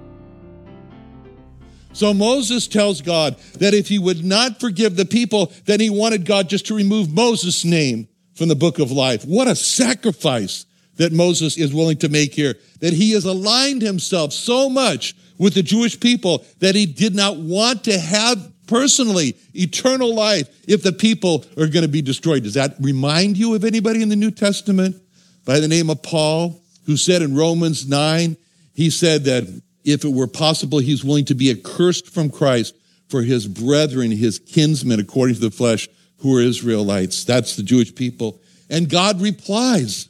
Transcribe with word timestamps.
So 1.93 2.13
Moses 2.13 2.67
tells 2.67 3.03
God 3.03 3.37
that 3.61 3.73
if 3.73 3.87
he 3.87 4.01
would 4.01 4.25
not 4.25 4.59
forgive 4.59 4.97
the 4.97 5.05
people, 5.05 5.53
then 5.67 5.79
he 5.79 5.91
wanted 5.91 6.27
God 6.27 6.49
just 6.49 6.67
to 6.67 6.75
remove 6.75 7.13
Moses' 7.13 7.65
name 7.65 8.09
from 8.35 8.49
the 8.49 8.57
book 8.57 8.81
of 8.81 8.91
life. 8.91 9.25
What 9.25 9.47
a 9.47 9.55
sacrifice 9.55 10.67
that 10.97 11.13
Moses 11.13 11.57
is 11.57 11.73
willing 11.73 11.97
to 11.99 12.09
make 12.09 12.35
here, 12.35 12.55
that 12.81 12.93
he 12.93 13.13
has 13.13 13.25
aligned 13.25 13.83
himself 13.83 14.33
so 14.33 14.69
much 14.69 15.15
with 15.39 15.55
the 15.55 15.63
Jewish 15.63 15.99
people 15.99 16.45
that 16.61 16.75
he 16.75 16.87
did 16.87 17.15
not 17.15 17.37
want 17.37 17.85
to 17.85 17.99
have 17.99 18.53
personally 18.67 19.37
eternal 19.55 20.15
life 20.15 20.49
if 20.69 20.83
the 20.83 20.93
people 20.93 21.45
are 21.57 21.67
going 21.67 21.83
to 21.83 21.89
be 21.89 22.03
destroyed. 22.03 22.43
Does 22.43 22.55
that 22.55 22.75
remind 22.81 23.37
you 23.37 23.55
of 23.55 23.65
anybody 23.65 24.03
in 24.03 24.09
the 24.09 24.17
New 24.17 24.31
Testament 24.31 24.97
by 25.45 25.61
the 25.61 25.69
name 25.69 25.91
of 25.91 26.03
Paul, 26.03 26.61
who 26.87 26.97
said 26.97 27.23
in 27.23 27.37
Romans 27.37 27.89
9, 27.89 28.37
he 28.75 28.91
said 28.91 29.25
that 29.25 29.63
if 29.85 30.05
it 30.05 30.13
were 30.13 30.29
possible, 30.29 30.79
he's 30.79 31.05
willing 31.05 31.25
to 31.27 31.35
be 31.35 31.51
accursed 31.51 32.09
from 32.09 32.31
Christ 32.31 32.75
for 33.09 33.23
his 33.23 33.47
brethren, 33.47 34.11
his 34.11 34.39
kinsmen, 34.39 35.01
according 35.01 35.35
to 35.35 35.41
the 35.41 35.51
flesh, 35.51 35.89
who 36.19 36.37
are 36.37 36.41
Israelites. 36.41 37.25
That's 37.25 37.57
the 37.57 37.63
Jewish 37.63 37.95
people. 37.95 38.41
And 38.71 38.89
God 38.89 39.21
replies. 39.21 40.09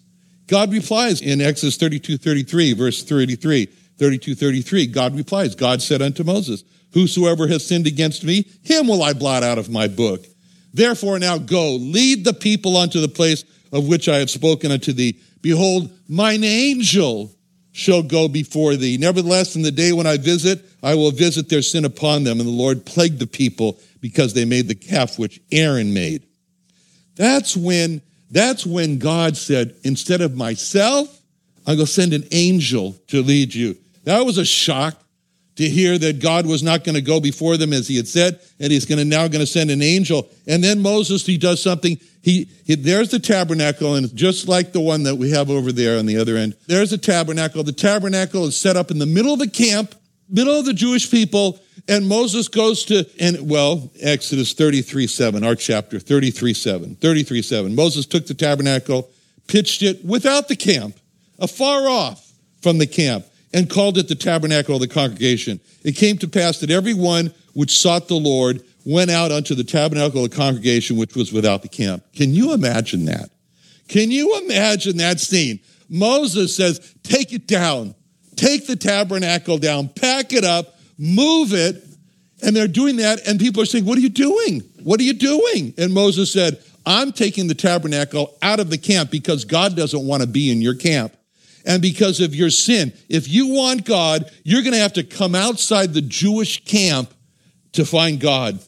God 0.52 0.70
replies 0.70 1.22
in 1.22 1.40
Exodus 1.40 1.78
32, 1.78 2.18
33, 2.18 2.74
verse 2.74 3.02
33, 3.02 3.64
32, 3.96 4.34
33. 4.34 4.86
God 4.86 5.16
replies, 5.16 5.54
God 5.54 5.80
said 5.80 6.02
unto 6.02 6.24
Moses, 6.24 6.62
Whosoever 6.92 7.48
has 7.48 7.66
sinned 7.66 7.86
against 7.86 8.22
me, 8.22 8.44
him 8.62 8.86
will 8.86 9.02
I 9.02 9.14
blot 9.14 9.42
out 9.42 9.56
of 9.56 9.70
my 9.70 9.88
book. 9.88 10.26
Therefore 10.74 11.18
now 11.18 11.38
go, 11.38 11.76
lead 11.76 12.26
the 12.26 12.34
people 12.34 12.76
unto 12.76 13.00
the 13.00 13.08
place 13.08 13.44
of 13.72 13.88
which 13.88 14.10
I 14.10 14.18
have 14.18 14.28
spoken 14.28 14.70
unto 14.70 14.92
thee. 14.92 15.18
Behold, 15.40 15.90
mine 16.06 16.44
angel 16.44 17.34
shall 17.72 18.02
go 18.02 18.28
before 18.28 18.76
thee. 18.76 18.98
Nevertheless, 18.98 19.56
in 19.56 19.62
the 19.62 19.72
day 19.72 19.94
when 19.94 20.06
I 20.06 20.18
visit, 20.18 20.62
I 20.82 20.96
will 20.96 21.12
visit 21.12 21.48
their 21.48 21.62
sin 21.62 21.86
upon 21.86 22.24
them. 22.24 22.40
And 22.40 22.46
the 22.46 22.52
Lord 22.52 22.84
plagued 22.84 23.20
the 23.20 23.26
people 23.26 23.80
because 24.02 24.34
they 24.34 24.44
made 24.44 24.68
the 24.68 24.74
calf 24.74 25.18
which 25.18 25.40
Aaron 25.50 25.94
made. 25.94 26.26
That's 27.16 27.56
when, 27.56 28.02
that's 28.32 28.66
when 28.66 28.98
God 28.98 29.36
said, 29.36 29.76
instead 29.84 30.22
of 30.22 30.34
myself, 30.34 31.20
I'm 31.66 31.76
going 31.76 31.86
to 31.86 31.92
send 31.92 32.14
an 32.14 32.24
angel 32.32 32.96
to 33.08 33.22
lead 33.22 33.54
you. 33.54 33.76
That 34.04 34.24
was 34.24 34.38
a 34.38 34.44
shock 34.44 34.96
to 35.56 35.68
hear 35.68 35.98
that 35.98 36.20
God 36.20 36.46
was 36.46 36.62
not 36.62 36.82
going 36.82 36.94
to 36.94 37.02
go 37.02 37.20
before 37.20 37.58
them 37.58 37.74
as 37.74 37.86
he 37.86 37.96
had 37.96 38.08
said, 38.08 38.40
and 38.58 38.72
he's 38.72 38.86
going 38.86 38.98
to 38.98 39.04
now 39.04 39.28
going 39.28 39.44
to 39.44 39.46
send 39.46 39.70
an 39.70 39.82
angel. 39.82 40.28
And 40.46 40.64
then 40.64 40.80
Moses, 40.80 41.26
he 41.26 41.36
does 41.36 41.62
something. 41.62 42.00
He, 42.22 42.48
he, 42.64 42.74
there's 42.74 43.10
the 43.10 43.18
tabernacle, 43.18 43.96
and 43.96 44.14
just 44.16 44.48
like 44.48 44.72
the 44.72 44.80
one 44.80 45.02
that 45.02 45.16
we 45.16 45.30
have 45.30 45.50
over 45.50 45.70
there 45.70 45.98
on 45.98 46.06
the 46.06 46.16
other 46.16 46.36
end, 46.36 46.56
there's 46.66 46.92
a 46.94 46.98
tabernacle. 46.98 47.62
The 47.62 47.72
tabernacle 47.72 48.46
is 48.46 48.56
set 48.56 48.76
up 48.76 48.90
in 48.90 48.98
the 48.98 49.06
middle 49.06 49.34
of 49.34 49.40
the 49.40 49.50
camp, 49.50 49.94
middle 50.30 50.58
of 50.58 50.64
the 50.64 50.72
Jewish 50.72 51.10
people, 51.10 51.60
and 51.88 52.08
Moses 52.08 52.48
goes 52.48 52.84
to, 52.86 53.08
and 53.18 53.50
well, 53.50 53.90
Exodus 54.00 54.52
33 54.52 55.06
7, 55.06 55.44
our 55.44 55.54
chapter, 55.54 55.98
33 55.98 56.54
7, 56.54 56.94
33 56.96 57.42
7. 57.42 57.74
Moses 57.74 58.06
took 58.06 58.26
the 58.26 58.34
tabernacle, 58.34 59.10
pitched 59.46 59.82
it 59.82 60.04
without 60.04 60.48
the 60.48 60.56
camp, 60.56 60.96
afar 61.38 61.88
off 61.88 62.32
from 62.62 62.78
the 62.78 62.86
camp 62.86 63.26
and 63.52 63.68
called 63.68 63.98
it 63.98 64.08
the 64.08 64.14
tabernacle 64.14 64.76
of 64.76 64.80
the 64.80 64.88
congregation. 64.88 65.60
It 65.82 65.92
came 65.92 66.18
to 66.18 66.28
pass 66.28 66.60
that 66.60 66.70
every 66.70 66.94
one 66.94 67.34
which 67.52 67.76
sought 67.76 68.08
the 68.08 68.14
Lord 68.14 68.62
went 68.84 69.10
out 69.10 69.30
unto 69.30 69.54
the 69.54 69.64
tabernacle 69.64 70.24
of 70.24 70.30
the 70.30 70.36
congregation 70.36 70.96
which 70.96 71.14
was 71.14 71.32
without 71.32 71.62
the 71.62 71.68
camp. 71.68 72.04
Can 72.14 72.34
you 72.34 72.52
imagine 72.52 73.04
that? 73.06 73.30
Can 73.88 74.10
you 74.10 74.38
imagine 74.44 74.96
that 74.98 75.20
scene? 75.20 75.60
Moses 75.88 76.56
says, 76.56 76.94
Take 77.02 77.32
it 77.32 77.46
down, 77.46 77.94
take 78.36 78.66
the 78.66 78.76
tabernacle 78.76 79.58
down, 79.58 79.88
pack 79.88 80.32
it 80.32 80.44
up, 80.44 80.71
move 80.98 81.52
it. 81.52 81.84
And 82.44 82.56
they're 82.56 82.66
doing 82.66 82.96
that, 82.96 83.20
and 83.26 83.38
people 83.38 83.62
are 83.62 83.66
saying, 83.66 83.84
What 83.84 83.96
are 83.98 84.00
you 84.00 84.08
doing? 84.08 84.60
What 84.82 84.98
are 84.98 85.04
you 85.04 85.14
doing? 85.14 85.74
And 85.78 85.94
Moses 85.94 86.32
said, 86.32 86.62
I'm 86.84 87.12
taking 87.12 87.46
the 87.46 87.54
tabernacle 87.54 88.36
out 88.42 88.58
of 88.58 88.68
the 88.68 88.78
camp 88.78 89.10
because 89.10 89.44
God 89.44 89.76
doesn't 89.76 90.04
want 90.04 90.22
to 90.22 90.28
be 90.28 90.50
in 90.50 90.60
your 90.60 90.74
camp 90.74 91.16
and 91.64 91.80
because 91.80 92.20
of 92.20 92.34
your 92.34 92.50
sin. 92.50 92.92
If 93.08 93.28
you 93.28 93.48
want 93.48 93.84
God, 93.84 94.30
you're 94.42 94.62
going 94.62 94.74
to 94.74 94.80
have 94.80 94.94
to 94.94 95.04
come 95.04 95.34
outside 95.34 95.94
the 95.94 96.02
Jewish 96.02 96.64
camp 96.64 97.12
to 97.72 97.84
find 97.84 98.20
God. 98.20 98.58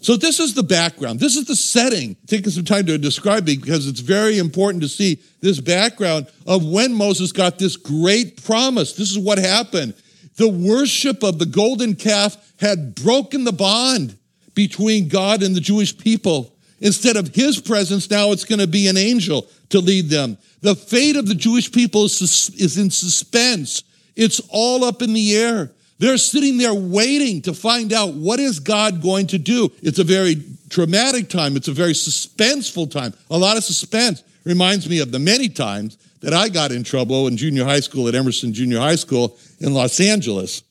So 0.00 0.16
this 0.16 0.40
is 0.40 0.54
the 0.54 0.64
background. 0.64 1.20
This 1.20 1.36
is 1.36 1.46
the 1.46 1.54
setting. 1.54 2.16
Taking 2.26 2.50
some 2.50 2.64
time 2.64 2.86
to 2.86 2.98
describe 2.98 3.48
it 3.48 3.60
because 3.62 3.86
it's 3.86 4.00
very 4.00 4.38
important 4.38 4.82
to 4.82 4.88
see 4.88 5.20
this 5.40 5.60
background 5.60 6.26
of 6.44 6.64
when 6.64 6.92
Moses 6.92 7.30
got 7.30 7.58
this 7.58 7.76
great 7.76 8.42
promise. 8.42 8.94
This 8.94 9.12
is 9.12 9.18
what 9.18 9.38
happened. 9.38 9.94
The 10.36 10.48
worship 10.48 11.22
of 11.22 11.38
the 11.38 11.46
golden 11.46 11.94
calf 11.94 12.36
had 12.58 12.94
broken 12.94 13.44
the 13.44 13.52
bond 13.52 14.16
between 14.54 15.08
God 15.08 15.42
and 15.42 15.54
the 15.54 15.60
Jewish 15.60 15.96
people. 15.96 16.54
Instead 16.80 17.16
of 17.16 17.34
his 17.34 17.60
presence, 17.60 18.10
now 18.10 18.32
it's 18.32 18.44
going 18.44 18.58
to 18.58 18.66
be 18.66 18.88
an 18.88 18.96
angel 18.96 19.46
to 19.68 19.78
lead 19.78 20.10
them. 20.10 20.36
The 20.60 20.74
fate 20.74 21.16
of 21.16 21.26
the 21.26 21.34
Jewish 21.34 21.70
people 21.70 22.04
is, 22.04 22.76
in 22.76 22.90
suspense. 22.90 23.82
It's 24.16 24.40
all 24.48 24.84
up 24.84 25.00
in 25.00 25.12
the 25.12 25.36
air. 25.36 25.70
They're 25.98 26.18
sitting 26.18 26.58
there 26.58 26.74
waiting 26.74 27.42
to 27.42 27.54
find 27.54 27.92
out 27.92 28.14
what 28.14 28.40
is 28.40 28.58
God 28.58 29.00
going 29.00 29.28
to 29.28 29.38
do. 29.38 29.70
It's 29.82 30.00
a 30.00 30.04
very 30.04 30.42
traumatic 30.68 31.28
time. 31.28 31.56
It's 31.56 31.68
a 31.68 31.72
very 31.72 31.92
suspenseful 31.92 32.90
time. 32.90 33.14
A 33.30 33.38
lot 33.38 33.56
of 33.56 33.64
suspense. 33.64 34.24
Reminds 34.44 34.88
me 34.88 34.98
of 34.98 35.12
the 35.12 35.20
many 35.20 35.48
times 35.48 35.96
that 36.22 36.32
I 36.32 36.48
got 36.48 36.72
in 36.72 36.84
trouble 36.84 37.26
in 37.26 37.36
junior 37.36 37.64
high 37.64 37.80
school 37.80 38.08
at 38.08 38.14
Emerson 38.14 38.52
Junior 38.52 38.78
High 38.78 38.94
School 38.94 39.36
in 39.60 39.74
Los 39.74 40.00
Angeles. 40.00 40.62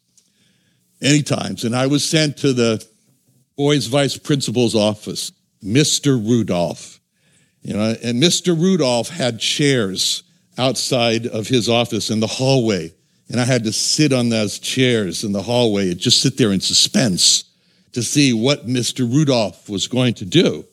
Many 1.02 1.24
times. 1.24 1.64
And 1.64 1.76
I 1.76 1.88
was 1.88 2.08
sent 2.08 2.38
to 2.38 2.54
the 2.54 2.86
boys' 3.58 3.88
vice 3.88 4.18
principal's 4.18 4.76
office. 4.76 5.32
Mr. 5.64 6.16
Rudolph. 6.26 7.00
You 7.64 7.76
know, 7.76 7.96
and 8.04 8.22
Mr. 8.22 8.60
Rudolph 8.60 9.10
had 9.10 9.40
chairs 9.40 10.24
outside 10.58 11.28
of 11.28 11.48
his 11.48 11.70
office 11.70 12.10
in 12.10 12.20
the 12.20 12.28
hallway. 12.28 12.94
And 13.30 13.40
I 13.40 13.46
had 13.46 13.64
to 13.66 13.74
sit 13.74 14.14
on 14.14 14.30
those 14.30 14.58
chairs 14.60 15.24
in 15.24 15.32
the 15.32 15.44
hallway 15.44 15.92
and 15.92 16.00
just 16.00 16.22
sit 16.22 16.38
there 16.38 16.52
in 16.52 16.60
suspense 16.60 17.46
to 17.94 18.04
see 18.04 18.34
what 18.34 18.68
Mr. 18.68 19.00
Rudolph 19.00 19.70
was 19.70 19.88
going 19.88 20.14
to 20.16 20.26
do. 20.26 20.66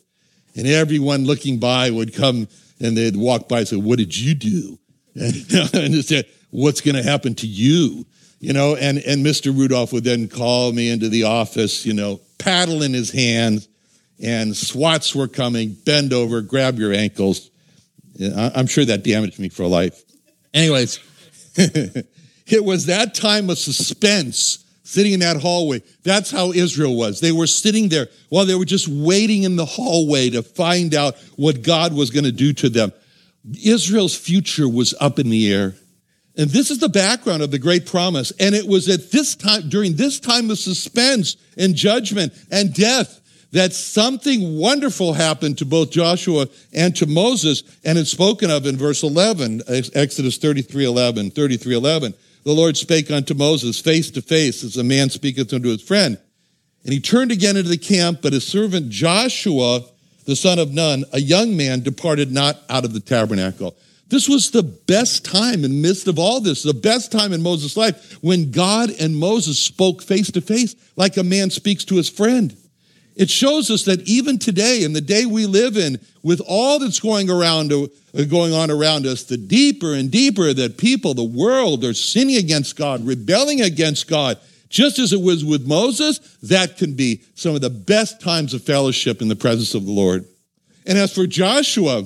And 0.57 0.67
everyone 0.67 1.25
looking 1.25 1.59
by 1.59 1.91
would 1.91 2.15
come 2.15 2.49
and 2.81 2.97
they'd 2.97 3.17
walk 3.17 3.49
by 3.49 3.61
and 3.61 3.69
say, 3.69 3.77
What 3.77 3.99
did 3.99 4.17
you 4.17 4.35
do? 4.35 4.79
And, 5.21 5.75
and 5.75 6.05
say, 6.05 6.25
What's 6.51 6.81
going 6.81 6.95
to 6.95 7.03
happen 7.03 7.35
to 7.37 7.47
you? 7.47 8.07
You 8.41 8.53
know, 8.53 8.77
and, 8.77 8.99
and 8.99 9.25
Mr. 9.25 9.57
Rudolph 9.57 9.93
would 9.93 10.05
then 10.05 10.29
call 10.29 10.73
me 10.73 10.91
into 10.91 11.09
the 11.09 11.25
office, 11.25 11.85
you 11.85 11.93
know, 11.93 12.21
paddle 12.39 12.83
in 12.83 12.95
his 12.95 13.11
hands, 13.11 13.69
and 14.23 14.57
swats 14.57 15.15
were 15.15 15.27
coming, 15.27 15.73
bend 15.85 16.13
over, 16.13 16.41
grab 16.41 16.79
your 16.79 16.93
ankles. 16.93 17.51
I'm 18.21 18.69
sure 18.69 18.85
that 18.85 19.03
damaged 19.03 19.41
me 19.41 19.49
for 19.49 19.67
life. 19.67 20.03
Anyways, 20.55 21.01
it 21.57 22.65
was 22.65 22.87
that 22.87 23.15
time 23.15 23.51
of 23.51 23.59
suspense 23.59 24.65
sitting 24.89 25.13
in 25.13 25.21
that 25.21 25.37
hallway. 25.37 25.83
That's 26.03 26.31
how 26.31 26.53
Israel 26.53 26.97
was. 26.97 27.21
They 27.21 27.33
were 27.33 27.47
sitting 27.47 27.91
there 27.91 28.09
while 28.31 28.47
they 28.47 28.55
were 28.55 28.65
just 28.65 28.89
waiting 28.89 29.43
in 29.43 29.57
the 29.57 29.67
hallway 29.67 30.31
to 30.31 30.43
find 30.43 30.95
out 30.95 31.19
what 31.37 31.63
God 31.63 31.93
was 31.93 32.11
going 32.11 32.25
to 32.25 32.33
do 32.33 32.55
to 32.55 32.71
them. 32.71 32.93
Israel's 33.63 34.17
future 34.17 34.67
was 34.67 34.95
up 34.99 35.19
in 35.19 35.29
the 35.29 35.53
air. 35.53 35.75
And 36.39 36.49
this 36.49 36.71
is 36.71 36.79
the 36.79 36.89
background 36.89 37.43
of 37.43 37.51
the 37.51 37.59
great 37.59 37.85
promise. 37.85 38.33
And 38.41 38.55
it 38.55 38.67
was 38.67 38.89
at 38.89 39.11
this 39.11 39.35
time, 39.37 39.69
during 39.69 39.97
this 39.97 40.21
time 40.21 40.51
of 40.51 40.59
suspense 40.59 41.37
and 41.59 41.75
judgment 41.75 42.33
and 42.51 42.73
death, 42.73 43.21
that 43.53 43.75
something 43.75 44.59
wonderful 44.59 45.13
happened 45.13 45.59
to 45.59 45.67
both 45.67 45.91
Joshua 45.91 46.47
and 46.73 46.97
to 46.97 47.07
Moses. 47.07 47.63
And 47.85 47.99
it's 47.99 48.11
spoken 48.11 48.51
of 48.51 48.67
in 48.67 48.77
verse 48.79 49.03
11, 49.03 49.63
Exodus 49.95 50.39
33 50.39 50.87
11, 50.87 51.31
33 51.33 51.75
11. 51.75 52.15
The 52.49 52.55
Lord 52.55 52.79
spake 52.79 53.11
unto 53.11 53.35
Moses 53.35 53.79
face 53.79 54.11
to 54.13 54.23
face 54.23 54.65
as 54.65 54.79
a 54.79 54.83
man 54.83 55.11
speaketh 55.11 55.53
unto 55.53 55.69
his 55.69 55.83
friend. 55.83 56.17
And 56.83 56.95
he 56.95 56.99
turned 56.99 57.31
again 57.31 57.59
into 57.59 57.69
the 57.69 57.77
camp, 57.77 58.21
but 58.23 58.33
his 58.33 58.47
servant 58.47 58.89
Joshua, 58.89 59.83
the 60.25 60.35
son 60.35 60.59
of 60.59 60.73
Nun, 60.73 61.05
a 61.13 61.21
young 61.21 61.59
man, 61.59 61.83
departed 61.83 62.33
not 62.33 62.63
out 62.71 62.87
of 62.87 62.95
the 62.95 63.01
tabernacle. 63.01 63.77
This 64.07 64.31
was 64.31 64.51
the 64.51 64.63
best 64.63 65.27
time 65.27 65.63
in 65.63 65.73
the 65.73 65.83
midst 65.83 66.09
of 66.09 66.19
all 66.19 66.41
this, 66.41 66.63
the 66.63 66.73
best 66.73 67.13
time 67.13 67.35
in 67.35 67.43
Moses' 67.43 67.77
life 67.77 68.15
when 68.23 68.51
God 68.51 68.93
and 68.99 69.15
Moses 69.15 69.59
spoke 69.59 70.01
face 70.01 70.31
to 70.31 70.41
face 70.41 70.75
like 70.97 71.19
a 71.19 71.23
man 71.23 71.51
speaks 71.51 71.85
to 71.85 71.97
his 71.97 72.09
friend. 72.09 72.57
It 73.19 73.29
shows 73.29 73.69
us 73.69 73.83
that 73.87 74.01
even 74.03 74.39
today, 74.39 74.85
in 74.85 74.93
the 74.93 75.01
day 75.01 75.27
we 75.27 75.47
live 75.47 75.77
in, 75.77 75.99
with 76.23 76.41
all 76.47 76.79
that's 76.79 77.01
going 77.01 77.29
around, 77.29 77.73
uh, 77.73 77.89
going 78.31 78.53
on 78.53 78.71
around 78.71 79.07
us, 79.07 79.25
the 79.25 79.37
deeper 79.37 79.93
and 79.93 80.09
deeper 80.09 80.55
that 80.55 80.79
people, 80.79 81.15
the 81.15 81.25
world, 81.25 81.85
are 81.85 81.95
sinning 81.95 82.37
against 82.37 82.77
God, 82.77 83.05
rebelling 83.05 83.61
against 83.61 84.07
God, 84.09 84.39
just 84.69 85.01
as 85.01 85.13
it 85.13 85.21
was 85.21 85.45
with 85.45 85.67
Moses, 85.67 86.19
that 86.45 86.77
can 86.77 86.95
be 86.95 87.23
some 87.35 87.57
of 87.57 87.61
the 87.61 87.71
best 87.71 88.21
times 88.21 88.55
of 88.55 88.63
fellowship 88.63 89.21
in 89.21 89.27
the 89.27 89.35
presence 89.35 89.75
of 89.75 89.85
the 89.85 89.91
Lord. 89.91 90.25
And 90.87 90.97
as 90.97 91.13
for 91.13 91.27
Joshua, 91.27 92.05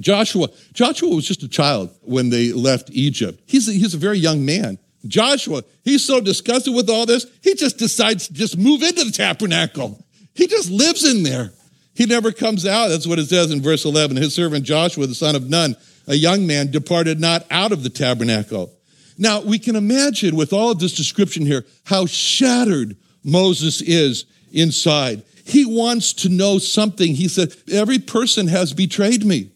Joshua, 0.00 0.48
Joshua 0.72 1.14
was 1.14 1.26
just 1.26 1.42
a 1.42 1.48
child 1.48 1.90
when 2.00 2.30
they 2.30 2.50
left 2.50 2.88
Egypt. 2.90 3.42
He's 3.44 3.68
a, 3.68 3.72
he's 3.72 3.92
a 3.92 3.98
very 3.98 4.18
young 4.18 4.46
man. 4.46 4.78
Joshua, 5.06 5.64
he's 5.84 6.02
so 6.02 6.18
disgusted 6.18 6.74
with 6.74 6.88
all 6.88 7.04
this, 7.04 7.26
he 7.42 7.54
just 7.54 7.76
decides 7.76 8.28
to 8.28 8.32
just 8.32 8.56
move 8.56 8.82
into 8.82 9.04
the 9.04 9.12
tabernacle. 9.12 10.00
He 10.34 10.46
just 10.46 10.70
lives 10.70 11.04
in 11.04 11.22
there. 11.22 11.52
He 11.94 12.06
never 12.06 12.32
comes 12.32 12.66
out. 12.66 12.88
That's 12.88 13.06
what 13.06 13.18
it 13.18 13.28
says 13.28 13.50
in 13.50 13.62
verse 13.62 13.84
11. 13.84 14.16
His 14.16 14.34
servant 14.34 14.64
Joshua, 14.64 15.06
the 15.06 15.14
son 15.14 15.36
of 15.36 15.48
Nun, 15.48 15.76
a 16.06 16.14
young 16.14 16.46
man, 16.46 16.70
departed 16.70 17.20
not 17.20 17.46
out 17.50 17.72
of 17.72 17.82
the 17.82 17.90
tabernacle. 17.90 18.72
Now, 19.16 19.40
we 19.40 19.58
can 19.58 19.76
imagine 19.76 20.34
with 20.34 20.52
all 20.52 20.70
of 20.70 20.80
this 20.80 20.94
description 20.94 21.46
here 21.46 21.64
how 21.84 22.06
shattered 22.06 22.96
Moses 23.22 23.80
is 23.80 24.24
inside. 24.52 25.22
He 25.44 25.64
wants 25.64 26.12
to 26.14 26.28
know 26.28 26.58
something. 26.58 27.14
He 27.14 27.28
said, 27.28 27.54
Every 27.70 27.98
person 27.98 28.48
has 28.48 28.72
betrayed 28.72 29.24
me. 29.24 29.50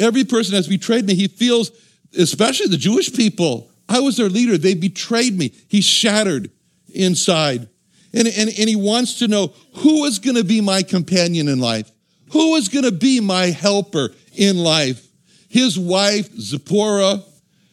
Every 0.00 0.24
person 0.24 0.54
has 0.54 0.68
betrayed 0.68 1.06
me. 1.06 1.14
He 1.14 1.28
feels, 1.28 1.70
especially 2.16 2.68
the 2.68 2.76
Jewish 2.76 3.12
people, 3.12 3.70
I 3.88 4.00
was 4.00 4.16
their 4.16 4.28
leader. 4.28 4.56
They 4.56 4.74
betrayed 4.74 5.36
me. 5.36 5.52
He's 5.68 5.84
shattered 5.84 6.50
inside. 6.94 7.68
And, 8.14 8.28
and, 8.28 8.48
and 8.48 8.68
he 8.68 8.76
wants 8.76 9.18
to 9.18 9.28
know 9.28 9.52
who 9.76 10.04
is 10.04 10.20
going 10.20 10.36
to 10.36 10.44
be 10.44 10.60
my 10.60 10.82
companion 10.82 11.48
in 11.48 11.58
life? 11.58 11.90
Who 12.30 12.54
is 12.54 12.68
going 12.68 12.84
to 12.84 12.92
be 12.92 13.20
my 13.20 13.46
helper 13.46 14.10
in 14.34 14.58
life? 14.58 15.06
His 15.48 15.78
wife, 15.78 16.32
Zipporah, 16.38 17.22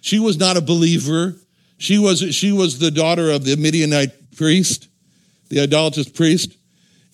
she 0.01 0.19
was 0.19 0.37
not 0.37 0.57
a 0.57 0.61
believer. 0.61 1.35
She 1.77 1.99
was, 1.99 2.35
she 2.35 2.51
was 2.51 2.79
the 2.79 2.91
daughter 2.91 3.29
of 3.29 3.45
the 3.45 3.55
Midianite 3.55 4.35
priest, 4.35 4.87
the 5.49 5.61
idolatrous 5.61 6.09
priest. 6.09 6.57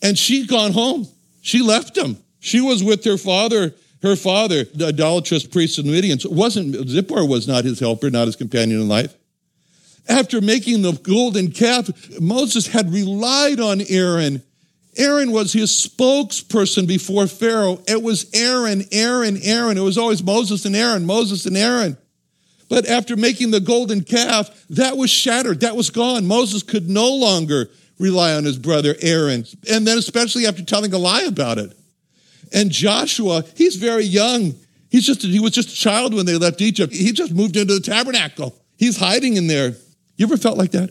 And 0.01 0.17
she'd 0.17 0.47
gone 0.47 0.71
home. 0.71 1.07
She 1.41 1.61
left 1.61 1.97
him. 1.97 2.17
She 2.39 2.61
was 2.61 2.83
with 2.83 3.03
her 3.03 3.17
father, 3.17 3.73
her 4.03 4.15
father, 4.15 4.63
the 4.63 4.87
idolatrous 4.87 5.45
priest 5.45 5.79
of 5.79 5.85
the 5.85 5.91
Midian. 5.91 6.19
So 6.19 6.29
it 6.29 6.35
wasn't, 6.35 6.87
Zipporah 6.87 7.25
was 7.25 7.47
not 7.47 7.65
his 7.65 7.79
helper, 7.79 8.09
not 8.09 8.27
his 8.27 8.35
companion 8.35 8.79
in 8.79 8.87
life. 8.87 9.16
After 10.09 10.39
making 10.41 10.81
the 10.81 10.93
golden 10.93 11.51
calf, 11.51 11.89
Moses 12.19 12.67
had 12.67 12.93
relied 12.93 13.59
on 13.59 13.81
Aaron. 13.89 14.41
Aaron 14.95 15.31
was 15.31 15.53
his 15.53 15.71
spokesperson 15.71 16.87
before 16.87 17.27
Pharaoh. 17.27 17.81
It 17.87 18.01
was 18.01 18.29
Aaron, 18.33 18.83
Aaron, 18.91 19.37
Aaron. 19.43 19.77
It 19.77 19.81
was 19.81 19.97
always 19.97 20.23
Moses 20.23 20.65
and 20.65 20.75
Aaron, 20.75 21.05
Moses 21.05 21.45
and 21.45 21.57
Aaron. 21.57 21.97
But 22.69 22.87
after 22.87 23.15
making 23.15 23.51
the 23.51 23.59
golden 23.59 24.03
calf, 24.03 24.49
that 24.71 24.97
was 24.97 25.09
shattered. 25.09 25.61
That 25.61 25.75
was 25.75 25.89
gone. 25.89 26.25
Moses 26.25 26.63
could 26.63 26.89
no 26.89 27.13
longer 27.13 27.69
rely 27.99 28.33
on 28.33 28.43
his 28.43 28.57
brother 28.57 28.95
Aaron. 29.01 29.45
And 29.69 29.85
then, 29.85 29.97
especially 29.97 30.47
after 30.47 30.63
telling 30.63 30.93
a 30.93 30.97
lie 30.97 31.23
about 31.23 31.57
it. 31.57 31.77
And 32.53 32.71
Joshua, 32.71 33.43
he's 33.55 33.75
very 33.75 34.03
young. 34.03 34.55
He's 34.89 35.05
just, 35.05 35.21
he 35.21 35.39
was 35.39 35.51
just 35.51 35.69
a 35.69 35.75
child 35.75 36.13
when 36.13 36.25
they 36.25 36.37
left 36.37 36.61
Egypt. 36.61 36.93
He 36.93 37.11
just 37.11 37.33
moved 37.33 37.57
into 37.57 37.73
the 37.73 37.81
tabernacle. 37.81 38.55
He's 38.77 38.97
hiding 38.97 39.37
in 39.37 39.47
there. 39.47 39.75
You 40.17 40.25
ever 40.25 40.37
felt 40.37 40.57
like 40.57 40.71
that? 40.71 40.89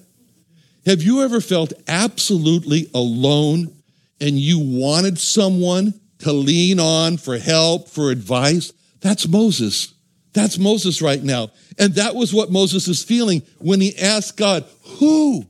Have 0.86 1.02
you 1.02 1.22
ever 1.22 1.40
felt 1.40 1.72
absolutely 1.88 2.88
alone 2.94 3.74
and 4.20 4.38
you 4.38 4.60
wanted 4.60 5.18
someone 5.18 5.94
to 6.20 6.32
lean 6.32 6.78
on 6.78 7.16
for 7.16 7.36
help, 7.36 7.88
for 7.88 8.10
advice? 8.10 8.72
That's 9.00 9.26
Moses. 9.28 9.92
That's 10.32 10.58
Moses 10.58 11.02
right 11.02 11.22
now. 11.22 11.50
And 11.78 11.94
that 11.96 12.14
was 12.14 12.32
what 12.32 12.52
Moses 12.52 12.88
is 12.88 13.02
feeling 13.02 13.42
when 13.58 13.80
he 13.80 13.98
asked 13.98 14.36
God, 14.36 14.64
Who? 14.98 15.44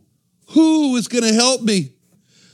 Who 0.50 0.96
is 0.96 1.08
going 1.08 1.24
to 1.24 1.34
help 1.34 1.60
me? 1.60 1.92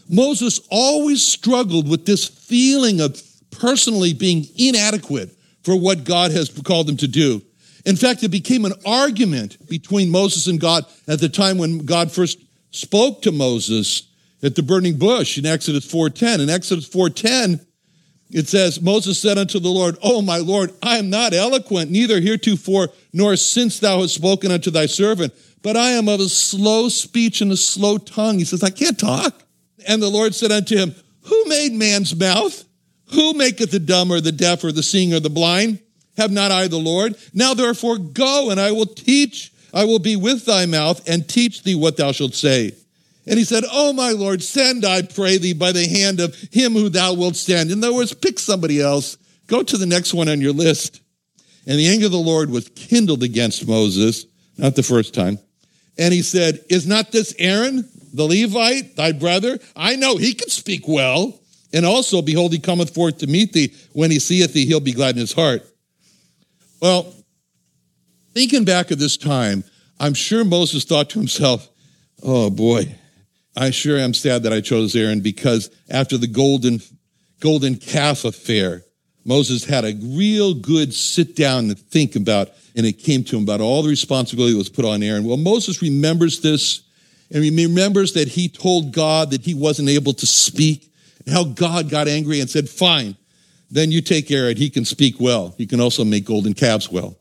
Moses 0.08 0.60
always 0.70 1.24
struggled 1.24 1.88
with 1.88 2.04
this 2.04 2.26
feeling 2.26 3.00
of 3.00 3.22
personally 3.50 4.12
being 4.12 4.44
inadequate 4.56 5.30
for 5.62 5.76
what 5.76 6.04
God 6.04 6.32
has 6.32 6.48
called 6.48 6.88
him 6.88 6.96
to 6.98 7.08
do. 7.08 7.42
In 7.84 7.96
fact, 7.96 8.22
it 8.22 8.28
became 8.28 8.64
an 8.64 8.74
argument 8.86 9.68
between 9.68 10.10
Moses 10.10 10.46
and 10.46 10.60
God 10.60 10.84
at 11.08 11.20
the 11.20 11.28
time 11.28 11.58
when 11.58 11.84
God 11.84 12.12
first 12.12 12.38
spoke 12.70 13.22
to 13.22 13.32
Moses 13.32 14.04
at 14.42 14.54
the 14.54 14.62
burning 14.62 14.98
bush 14.98 15.38
in 15.38 15.46
Exodus 15.46 15.86
4:10. 15.86 16.40
In 16.40 16.50
Exodus 16.50 16.88
4:10, 16.88 17.60
it 18.32 18.48
says, 18.48 18.80
Moses 18.80 19.18
said 19.18 19.36
unto 19.36 19.60
the 19.60 19.68
Lord, 19.68 19.98
Oh, 20.02 20.22
my 20.22 20.38
Lord, 20.38 20.72
I 20.82 20.96
am 20.96 21.10
not 21.10 21.34
eloquent, 21.34 21.90
neither 21.90 22.18
heretofore 22.18 22.88
nor 23.12 23.36
since 23.36 23.78
thou 23.78 24.00
hast 24.00 24.14
spoken 24.14 24.50
unto 24.50 24.70
thy 24.70 24.86
servant, 24.86 25.34
but 25.60 25.76
I 25.76 25.90
am 25.90 26.08
of 26.08 26.18
a 26.18 26.28
slow 26.30 26.88
speech 26.88 27.42
and 27.42 27.52
a 27.52 27.58
slow 27.58 27.98
tongue. 27.98 28.38
He 28.38 28.46
says, 28.46 28.62
I 28.62 28.70
can't 28.70 28.98
talk. 28.98 29.42
And 29.86 30.02
the 30.02 30.08
Lord 30.08 30.34
said 30.34 30.50
unto 30.50 30.76
him, 30.76 30.94
Who 31.24 31.44
made 31.46 31.72
man's 31.72 32.16
mouth? 32.16 32.64
Who 33.12 33.34
maketh 33.34 33.70
the 33.70 33.78
dumb 33.78 34.10
or 34.10 34.22
the 34.22 34.32
deaf 34.32 34.64
or 34.64 34.72
the 34.72 34.82
seeing 34.82 35.12
or 35.12 35.20
the 35.20 35.28
blind? 35.28 35.80
Have 36.16 36.30
not 36.30 36.50
I 36.50 36.68
the 36.68 36.76
Lord? 36.78 37.16
Now 37.32 37.54
therefore 37.54 37.98
go, 37.98 38.50
and 38.50 38.60
I 38.60 38.72
will 38.72 38.86
teach, 38.86 39.52
I 39.72 39.84
will 39.84 39.98
be 39.98 40.16
with 40.16 40.44
thy 40.44 40.66
mouth, 40.66 41.08
and 41.08 41.28
teach 41.28 41.62
thee 41.62 41.74
what 41.74 41.96
thou 41.96 42.12
shalt 42.12 42.34
say. 42.34 42.72
And 43.26 43.38
he 43.38 43.44
said, 43.44 43.64
Oh, 43.70 43.92
my 43.92 44.10
Lord, 44.10 44.42
send, 44.42 44.84
I 44.84 45.02
pray 45.02 45.38
thee, 45.38 45.54
by 45.54 45.72
the 45.72 45.86
hand 45.86 46.20
of 46.20 46.34
him 46.52 46.72
who 46.72 46.88
thou 46.88 47.14
wilt 47.14 47.36
send. 47.36 47.70
In 47.70 47.82
other 47.82 47.94
words, 47.94 48.12
pick 48.12 48.38
somebody 48.38 48.80
else. 48.80 49.16
Go 49.46 49.62
to 49.62 49.76
the 49.76 49.86
next 49.86 50.12
one 50.12 50.28
on 50.28 50.40
your 50.40 50.52
list. 50.52 51.00
And 51.66 51.78
the 51.78 51.88
anger 51.88 52.06
of 52.06 52.12
the 52.12 52.18
Lord 52.18 52.50
was 52.50 52.68
kindled 52.70 53.22
against 53.22 53.68
Moses, 53.68 54.26
not 54.58 54.74
the 54.74 54.82
first 54.82 55.14
time. 55.14 55.38
And 55.96 56.12
he 56.12 56.22
said, 56.22 56.64
Is 56.68 56.86
not 56.86 57.12
this 57.12 57.34
Aaron, 57.38 57.88
the 58.12 58.24
Levite, 58.24 58.96
thy 58.96 59.12
brother? 59.12 59.58
I 59.76 59.96
know 59.96 60.16
he 60.16 60.34
can 60.34 60.48
speak 60.48 60.88
well. 60.88 61.38
And 61.72 61.86
also, 61.86 62.20
behold, 62.20 62.52
he 62.52 62.58
cometh 62.58 62.92
forth 62.92 63.18
to 63.18 63.26
meet 63.26 63.52
thee. 63.52 63.72
When 63.92 64.10
he 64.10 64.18
seeth 64.18 64.52
thee, 64.52 64.66
he'll 64.66 64.80
be 64.80 64.92
glad 64.92 65.14
in 65.14 65.20
his 65.20 65.32
heart. 65.32 65.62
Well, 66.82 67.14
thinking 68.34 68.64
back 68.64 68.90
at 68.90 68.98
this 68.98 69.16
time, 69.16 69.62
I'm 70.00 70.14
sure 70.14 70.44
Moses 70.44 70.82
thought 70.84 71.10
to 71.10 71.20
himself, 71.20 71.68
oh 72.24 72.50
boy, 72.50 72.96
I 73.56 73.70
sure 73.70 73.98
am 73.98 74.12
sad 74.12 74.42
that 74.42 74.52
I 74.52 74.60
chose 74.60 74.96
Aaron 74.96 75.20
because 75.20 75.70
after 75.88 76.18
the 76.18 76.26
golden, 76.26 76.80
golden 77.38 77.76
calf 77.76 78.24
affair, 78.24 78.82
Moses 79.24 79.64
had 79.64 79.84
a 79.84 79.94
real 80.02 80.54
good 80.54 80.92
sit 80.92 81.36
down 81.36 81.66
and 81.66 81.78
think 81.78 82.16
about, 82.16 82.48
and 82.74 82.84
it 82.84 82.94
came 82.94 83.22
to 83.24 83.36
him 83.36 83.44
about 83.44 83.60
all 83.60 83.84
the 83.84 83.88
responsibility 83.88 84.52
that 84.52 84.58
was 84.58 84.68
put 84.68 84.84
on 84.84 85.04
Aaron. 85.04 85.22
Well, 85.24 85.36
Moses 85.36 85.80
remembers 85.82 86.40
this 86.40 86.82
And 87.32 87.44
he 87.44 87.64
remembers 87.64 88.14
that 88.14 88.26
he 88.26 88.48
told 88.48 88.92
God 88.92 89.30
that 89.30 89.42
he 89.42 89.54
wasn't 89.54 89.88
able 89.88 90.14
to 90.14 90.26
speak, 90.26 90.92
and 91.24 91.32
how 91.32 91.44
God 91.44 91.88
got 91.88 92.08
angry 92.08 92.40
and 92.40 92.50
said, 92.50 92.68
Fine, 92.68 93.16
then 93.72 93.90
you 93.90 94.02
take 94.02 94.30
Aaron. 94.30 94.58
He 94.58 94.68
can 94.68 94.84
speak 94.84 95.18
well. 95.18 95.54
He 95.56 95.66
can 95.66 95.80
also 95.80 96.04
make 96.04 96.26
golden 96.26 96.52
calves 96.52 96.92
well. 96.92 97.16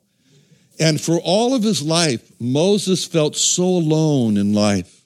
And 0.79 0.99
for 0.99 1.17
all 1.23 1.55
of 1.55 1.63
his 1.63 1.81
life, 1.81 2.29
Moses 2.41 3.05
felt 3.05 3.37
so 3.37 3.63
alone 3.63 4.35
in 4.35 4.53
life. 4.53 5.01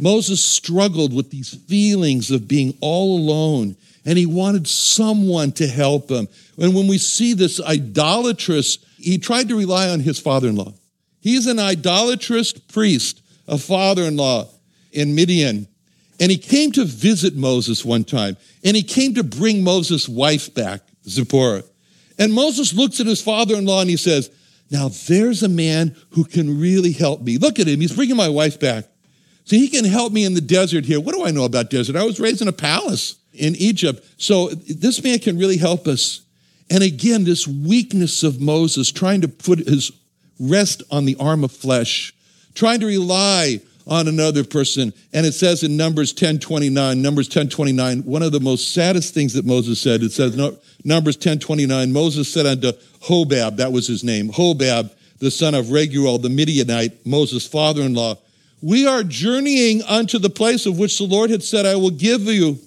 Moses 0.00 0.42
struggled 0.42 1.12
with 1.12 1.30
these 1.30 1.54
feelings 1.54 2.30
of 2.30 2.48
being 2.48 2.76
all 2.80 3.18
alone, 3.18 3.76
and 4.06 4.16
he 4.16 4.24
wanted 4.24 4.66
someone 4.66 5.52
to 5.52 5.66
help 5.66 6.10
him. 6.10 6.26
And 6.56 6.74
when 6.74 6.86
we 6.86 6.96
see 6.96 7.34
this 7.34 7.60
idolatrous, 7.60 8.78
he 8.96 9.18
tried 9.18 9.48
to 9.48 9.58
rely 9.58 9.90
on 9.90 10.00
his 10.00 10.18
father 10.18 10.48
in 10.48 10.56
law. 10.56 10.72
He's 11.20 11.46
an 11.46 11.58
idolatrous 11.58 12.52
priest, 12.52 13.20
a 13.46 13.58
father 13.58 14.04
in 14.04 14.16
law 14.16 14.48
in 14.92 15.14
Midian. 15.14 15.66
And 16.20 16.30
he 16.30 16.38
came 16.38 16.72
to 16.72 16.84
visit 16.84 17.36
Moses 17.36 17.84
one 17.84 18.04
time, 18.04 18.36
and 18.64 18.76
he 18.76 18.82
came 18.82 19.14
to 19.14 19.22
bring 19.22 19.62
Moses' 19.62 20.08
wife 20.08 20.52
back, 20.52 20.80
Zipporah. 21.06 21.62
And 22.18 22.32
Moses 22.32 22.74
looks 22.74 22.98
at 23.00 23.06
his 23.06 23.22
father 23.22 23.54
in 23.54 23.64
law 23.64 23.80
and 23.80 23.88
he 23.88 23.96
says, 23.96 24.30
Now 24.70 24.88
there's 25.06 25.42
a 25.42 25.48
man 25.48 25.94
who 26.10 26.24
can 26.24 26.60
really 26.60 26.92
help 26.92 27.22
me. 27.22 27.38
Look 27.38 27.60
at 27.60 27.68
him, 27.68 27.80
he's 27.80 27.94
bringing 27.94 28.16
my 28.16 28.28
wife 28.28 28.58
back. 28.58 28.84
So 29.44 29.56
he 29.56 29.68
can 29.68 29.84
help 29.84 30.12
me 30.12 30.24
in 30.24 30.34
the 30.34 30.42
desert 30.42 30.84
here. 30.84 31.00
What 31.00 31.14
do 31.14 31.24
I 31.24 31.30
know 31.30 31.44
about 31.44 31.70
desert? 31.70 31.96
I 31.96 32.04
was 32.04 32.20
raised 32.20 32.42
in 32.42 32.48
a 32.48 32.52
palace 32.52 33.16
in 33.32 33.54
Egypt. 33.56 34.04
So 34.18 34.48
this 34.48 35.02
man 35.02 35.20
can 35.20 35.38
really 35.38 35.56
help 35.56 35.86
us. 35.86 36.20
And 36.68 36.82
again, 36.82 37.24
this 37.24 37.48
weakness 37.48 38.22
of 38.22 38.42
Moses 38.42 38.92
trying 38.92 39.22
to 39.22 39.28
put 39.28 39.60
his 39.60 39.90
rest 40.38 40.82
on 40.90 41.06
the 41.06 41.16
arm 41.18 41.44
of 41.44 41.52
flesh, 41.52 42.12
trying 42.54 42.80
to 42.80 42.86
rely 42.86 43.60
on 43.88 44.06
another 44.06 44.44
person. 44.44 44.92
And 45.12 45.26
it 45.26 45.32
says 45.32 45.62
in 45.62 45.76
Numbers 45.76 46.12
10 46.12 46.38
29, 46.38 47.00
Numbers 47.00 47.28
10 47.28 47.48
29, 47.48 48.00
one 48.00 48.22
of 48.22 48.32
the 48.32 48.40
most 48.40 48.74
saddest 48.74 49.14
things 49.14 49.32
that 49.32 49.46
Moses 49.46 49.80
said, 49.80 50.02
it 50.02 50.12
says, 50.12 50.36
Numbers 50.84 51.16
10 51.16 51.38
29, 51.38 51.92
Moses 51.92 52.32
said 52.32 52.46
unto 52.46 52.72
Hobab, 53.02 53.56
that 53.56 53.72
was 53.72 53.86
his 53.86 54.04
name, 54.04 54.30
Hobab, 54.30 54.90
the 55.18 55.30
son 55.30 55.54
of 55.54 55.66
Raguel, 55.66 56.18
the 56.18 56.28
Midianite, 56.28 57.06
Moses' 57.06 57.46
father 57.46 57.82
in 57.82 57.94
law, 57.94 58.16
we 58.60 58.86
are 58.86 59.02
journeying 59.02 59.82
unto 59.82 60.18
the 60.18 60.30
place 60.30 60.66
of 60.66 60.78
which 60.78 60.98
the 60.98 61.04
Lord 61.04 61.30
had 61.30 61.42
said, 61.42 61.64
I 61.66 61.76
will 61.76 61.90
give 61.90 62.22
you. 62.22 62.58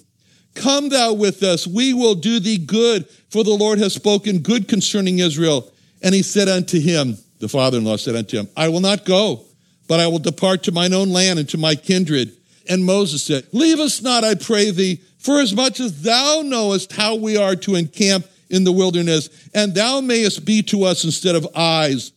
Come 0.54 0.90
thou 0.90 1.14
with 1.14 1.42
us, 1.42 1.66
we 1.66 1.94
will 1.94 2.14
do 2.14 2.38
thee 2.38 2.58
good, 2.58 3.08
for 3.30 3.42
the 3.42 3.50
Lord 3.50 3.78
has 3.78 3.94
spoken 3.94 4.40
good 4.40 4.68
concerning 4.68 5.18
Israel. 5.18 5.72
And 6.02 6.14
he 6.14 6.22
said 6.22 6.48
unto 6.48 6.78
him, 6.78 7.16
the 7.38 7.48
father 7.48 7.78
in 7.78 7.84
law 7.84 7.96
said 7.96 8.16
unto 8.16 8.38
him, 8.38 8.48
I 8.54 8.68
will 8.68 8.80
not 8.80 9.06
go 9.06 9.46
but 9.92 10.00
I 10.00 10.06
will 10.06 10.18
depart 10.18 10.62
to 10.62 10.72
mine 10.72 10.94
own 10.94 11.10
land 11.10 11.38
and 11.38 11.46
to 11.50 11.58
my 11.58 11.74
kindred. 11.74 12.34
And 12.66 12.82
Moses 12.82 13.22
said, 13.22 13.46
Leave 13.52 13.78
us 13.78 14.00
not, 14.00 14.24
I 14.24 14.34
pray 14.34 14.70
thee, 14.70 15.02
for 15.18 15.38
as 15.38 15.54
much 15.54 15.80
as 15.80 16.00
thou 16.00 16.40
knowest 16.42 16.92
how 16.92 17.16
we 17.16 17.36
are 17.36 17.54
to 17.56 17.74
encamp 17.74 18.24
in 18.48 18.64
the 18.64 18.72
wilderness, 18.72 19.28
and 19.52 19.74
thou 19.74 20.00
mayest 20.00 20.46
be 20.46 20.62
to 20.62 20.84
us 20.84 21.04
instead 21.04 21.34
of 21.34 21.46
eyes. 21.54 22.12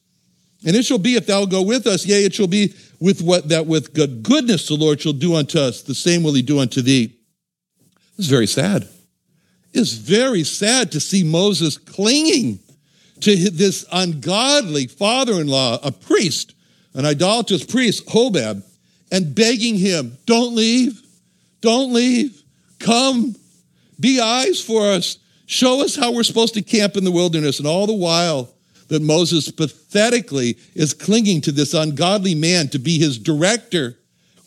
And 0.65 0.73
it 0.73 0.85
shall 0.85 0.99
be 0.99 1.17
if 1.17 1.27
thou 1.27 1.43
go 1.43 1.61
with 1.63 1.85
us, 1.85 2.05
yea, 2.05 2.23
it 2.23 2.33
shall 2.33 2.47
be 2.47 2.73
with 3.01 3.21
what 3.21 3.49
that 3.49 3.67
with 3.67 3.93
good 3.93 4.23
goodness 4.23 4.69
the 4.69 4.75
Lord 4.75 5.01
shall 5.01 5.11
do 5.11 5.35
unto 5.35 5.59
us, 5.59 5.81
the 5.81 5.93
same 5.93 6.23
will 6.23 6.33
he 6.33 6.43
do 6.43 6.59
unto 6.59 6.81
thee. 6.81 7.13
It's 8.17 8.29
very 8.29 8.47
sad. 8.47 8.87
It's 9.73 9.91
very 9.91 10.45
sad 10.45 10.93
to 10.93 11.01
see 11.01 11.25
Moses 11.25 11.77
clinging 11.77 12.59
to 13.19 13.35
this 13.49 13.83
ungodly 13.91 14.87
father-in-law, 14.87 15.79
a 15.83 15.91
priest, 15.91 16.54
an 16.95 17.05
idolatrous 17.05 17.63
priest, 17.63 18.07
Hobab, 18.07 18.63
and 19.11 19.35
begging 19.35 19.77
him, 19.77 20.17
Don't 20.25 20.55
leave, 20.55 21.01
don't 21.61 21.93
leave, 21.93 22.41
come, 22.79 23.35
be 23.99 24.19
eyes 24.19 24.61
for 24.61 24.87
us, 24.87 25.17
show 25.45 25.83
us 25.83 25.95
how 25.95 26.11
we're 26.11 26.23
supposed 26.23 26.53
to 26.55 26.61
camp 26.61 26.97
in 26.97 27.03
the 27.03 27.11
wilderness. 27.11 27.59
And 27.59 27.67
all 27.67 27.85
the 27.85 27.93
while 27.93 28.49
that 28.87 29.01
Moses 29.01 29.51
pathetically 29.51 30.57
is 30.73 30.93
clinging 30.93 31.41
to 31.41 31.51
this 31.51 31.73
ungodly 31.73 32.35
man 32.35 32.69
to 32.69 32.79
be 32.79 32.97
his 32.97 33.17
director, 33.17 33.97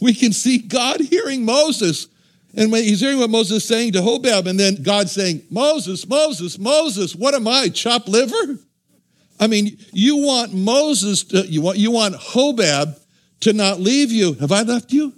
we 0.01 0.15
can 0.15 0.33
see 0.33 0.59
God 0.59 1.01
hearing 1.01 1.45
Moses. 1.45 2.09
And 2.55 2.75
he's 2.75 3.01
hearing 3.01 3.19
what 3.19 3.31
Moses 3.31 3.59
is 3.59 3.69
saying 3.69 3.93
to 3.93 4.01
Hobab, 4.01 4.47
and 4.47 4.59
then 4.59 4.83
God 4.83 5.09
saying, 5.09 5.43
Moses, 5.51 6.09
Moses, 6.09 6.59
Moses, 6.59 7.15
what 7.15 7.35
am 7.35 7.47
I, 7.47 7.69
chopped 7.69 8.09
liver? 8.09 8.59
I 9.41 9.47
mean, 9.47 9.79
you 9.93 10.17
want 10.19 10.53
Moses 10.53 11.25
to, 11.25 11.47
you 11.47 11.61
want, 11.61 11.79
you 11.79 11.91
want 11.91 12.15
Hobab 12.15 12.99
to 13.41 13.53
not 13.53 13.81
leave 13.81 14.11
you. 14.11 14.35
Have 14.35 14.53
I 14.53 14.63
left 14.63 14.93
you? 14.93 15.13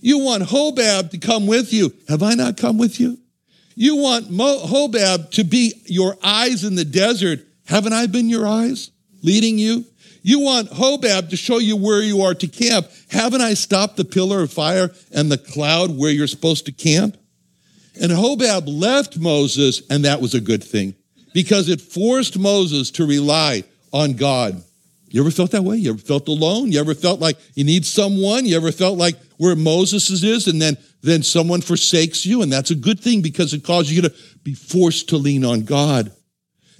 You 0.00 0.18
want 0.18 0.44
Hobab 0.44 1.10
to 1.10 1.18
come 1.18 1.46
with 1.46 1.72
you. 1.72 1.92
Have 2.08 2.22
I 2.22 2.34
not 2.34 2.56
come 2.56 2.78
with 2.78 3.00
you? 3.00 3.18
You 3.74 3.96
want 3.96 4.30
Mo- 4.30 4.64
Hobab 4.64 5.30
to 5.32 5.44
be 5.44 5.72
your 5.86 6.16
eyes 6.22 6.64
in 6.64 6.74
the 6.74 6.84
desert. 6.84 7.40
Haven't 7.66 7.92
I 7.92 8.06
been 8.06 8.28
your 8.28 8.46
eyes 8.46 8.90
leading 9.22 9.58
you? 9.58 9.84
You 10.22 10.40
want 10.40 10.70
Hobab 10.70 11.30
to 11.30 11.36
show 11.36 11.58
you 11.58 11.76
where 11.76 12.02
you 12.02 12.22
are 12.22 12.34
to 12.34 12.48
camp. 12.48 12.86
Haven't 13.10 13.40
I 13.40 13.54
stopped 13.54 13.96
the 13.96 14.04
pillar 14.04 14.42
of 14.42 14.52
fire 14.52 14.90
and 15.12 15.30
the 15.30 15.38
cloud 15.38 15.96
where 15.96 16.10
you're 16.10 16.26
supposed 16.26 16.66
to 16.66 16.72
camp? 16.72 17.16
And 18.00 18.12
Hobab 18.12 18.64
left 18.66 19.16
Moses, 19.16 19.82
and 19.90 20.04
that 20.04 20.20
was 20.20 20.34
a 20.34 20.40
good 20.40 20.62
thing 20.62 20.94
because 21.38 21.68
it 21.68 21.80
forced 21.80 22.36
Moses 22.36 22.90
to 22.90 23.06
rely 23.06 23.62
on 23.92 24.14
God. 24.14 24.60
You 25.08 25.20
ever 25.20 25.30
felt 25.30 25.52
that 25.52 25.62
way? 25.62 25.76
You 25.76 25.90
ever 25.90 26.00
felt 26.00 26.26
alone? 26.26 26.72
You 26.72 26.80
ever 26.80 26.96
felt 26.96 27.20
like 27.20 27.38
you 27.54 27.62
need 27.62 27.86
someone? 27.86 28.44
You 28.44 28.56
ever 28.56 28.72
felt 28.72 28.98
like 28.98 29.14
where 29.36 29.54
Moses 29.54 30.10
is 30.10 30.48
and 30.48 30.60
then, 30.60 30.76
then 31.00 31.22
someone 31.22 31.60
forsakes 31.60 32.26
you? 32.26 32.42
And 32.42 32.52
that's 32.52 32.72
a 32.72 32.74
good 32.74 32.98
thing 32.98 33.22
because 33.22 33.54
it 33.54 33.62
causes 33.62 33.94
you 33.94 34.02
to 34.02 34.12
be 34.42 34.54
forced 34.54 35.10
to 35.10 35.16
lean 35.16 35.44
on 35.44 35.62
God. 35.62 36.10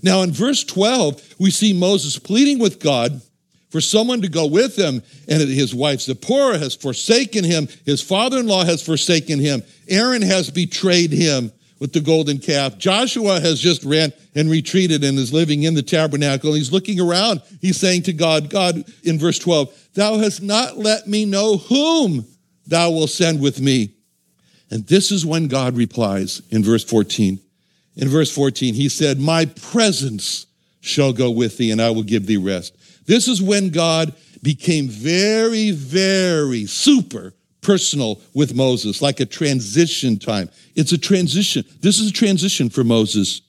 Now 0.03 0.23
in 0.23 0.33
verse 0.33 0.65
12, 0.65 1.37
we 1.39 1.53
see 1.53 1.73
Moses 1.73 2.19
pleading 2.19 2.59
with 2.59 2.81
God 2.81 3.23
for 3.71 3.81
someone 3.81 4.23
to 4.23 4.29
go 4.29 4.49
with 4.49 4.75
him. 4.75 5.05
And 5.29 5.41
his 5.41 5.73
wife 5.73 6.01
Zipporah 6.01 6.59
has 6.59 6.75
forsaken 6.75 7.45
him. 7.45 7.69
His 7.87 8.03
father-in-law 8.03 8.65
has 8.65 8.83
forsaken 8.83 9.39
him. 9.39 9.63
Aaron 9.89 10.23
has 10.23 10.51
betrayed 10.51 11.13
him 11.13 11.53
with 11.79 11.93
the 11.93 12.01
golden 12.01 12.39
calf. 12.39 12.79
Joshua 12.79 13.41
has 13.41 13.61
just 13.61 13.85
ran 13.85 14.13
and 14.35 14.51
retreated 14.51 15.05
and 15.05 15.19
is 15.19 15.33
living 15.33 15.63
in 15.63 15.75
the 15.75 15.83
tabernacle. 15.83 16.55
He's 16.55 16.73
looking 16.73 17.01
around. 17.01 17.43
He's 17.61 17.77
saying 17.77 18.03
to 18.05 18.13
God, 18.13 18.51
God, 18.51 18.85
in 19.05 19.19
verse 19.19 19.39
12, 19.39 19.91
Thou 19.95 20.19
hast 20.19 20.43
not 20.43 20.77
let 20.77 21.07
me 21.07 21.25
know 21.25 21.57
whom 21.57 22.27
thou 22.67 22.91
wilt 22.91 23.11
send 23.11 23.41
with 23.41 23.61
me. 23.61 23.95
And 24.71 24.87
this 24.87 25.11
is 25.11 25.25
when 25.25 25.49
God 25.49 25.77
replies 25.77 26.43
in 26.51 26.63
verse 26.63 26.85
14. 26.85 27.39
In 27.97 28.09
verse 28.09 28.35
14, 28.35 28.75
he 28.75 28.89
said, 28.89 29.19
My 29.19 29.47
presence 29.47 30.47
shall 30.81 31.13
go 31.13 31.31
with 31.31 31.57
thee, 31.57 31.71
and 31.71 31.81
I 31.81 31.91
will 31.91 32.03
give 32.03 32.27
thee 32.27 32.37
rest. 32.37 32.77
This 33.07 33.27
is 33.27 33.43
when 33.43 33.71
God 33.71 34.15
became 34.43 34.89
very, 34.89 35.71
very 35.71 36.67
super 36.67 37.33
personal 37.61 38.21
with 38.35 38.55
Moses, 38.55 39.03
like 39.03 39.21
a 39.21 39.27
transition 39.27 40.19
time. 40.19 40.49
It's 40.75 40.93
a 40.93 40.99
transition. 40.99 41.65
This 41.81 41.99
is 41.99 42.11
a 42.11 42.13
transition 42.13 42.71
for 42.71 42.85
Moses. 42.85 43.43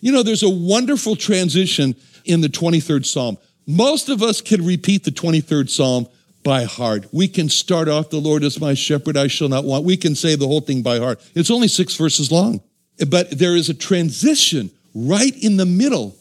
You 0.00 0.12
know, 0.12 0.22
there's 0.22 0.42
a 0.42 0.50
wonderful 0.50 1.16
transition 1.16 1.96
in 2.24 2.40
the 2.40 2.48
23rd 2.48 3.06
Psalm. 3.06 3.38
Most 3.66 4.08
of 4.08 4.22
us 4.22 4.40
can 4.40 4.64
repeat 4.64 5.04
the 5.04 5.10
23rd 5.10 5.70
Psalm 5.70 6.06
by 6.44 6.64
heart. 6.64 7.06
We 7.12 7.26
can 7.26 7.48
start 7.48 7.88
off, 7.88 8.10
The 8.10 8.20
Lord 8.20 8.44
is 8.44 8.60
my 8.60 8.74
shepherd, 8.74 9.16
I 9.16 9.26
shall 9.26 9.48
not 9.48 9.64
want. 9.64 9.84
We 9.84 9.96
can 9.96 10.14
say 10.14 10.36
the 10.36 10.46
whole 10.46 10.60
thing 10.60 10.82
by 10.82 10.98
heart. 10.98 11.20
It's 11.34 11.50
only 11.50 11.68
six 11.68 11.96
verses 11.96 12.30
long. 12.30 12.60
But 13.08 13.30
there 13.32 13.56
is 13.56 13.68
a 13.68 13.74
transition 13.74 14.70
right 14.94 15.34
in 15.42 15.56
the 15.56 15.66
middle 15.66 16.16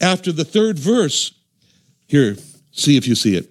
after 0.00 0.32
the 0.32 0.44
third 0.44 0.78
verse. 0.78 1.32
Here, 2.08 2.36
see 2.72 2.96
if 2.96 3.06
you 3.06 3.14
see 3.14 3.36
it. 3.36 3.48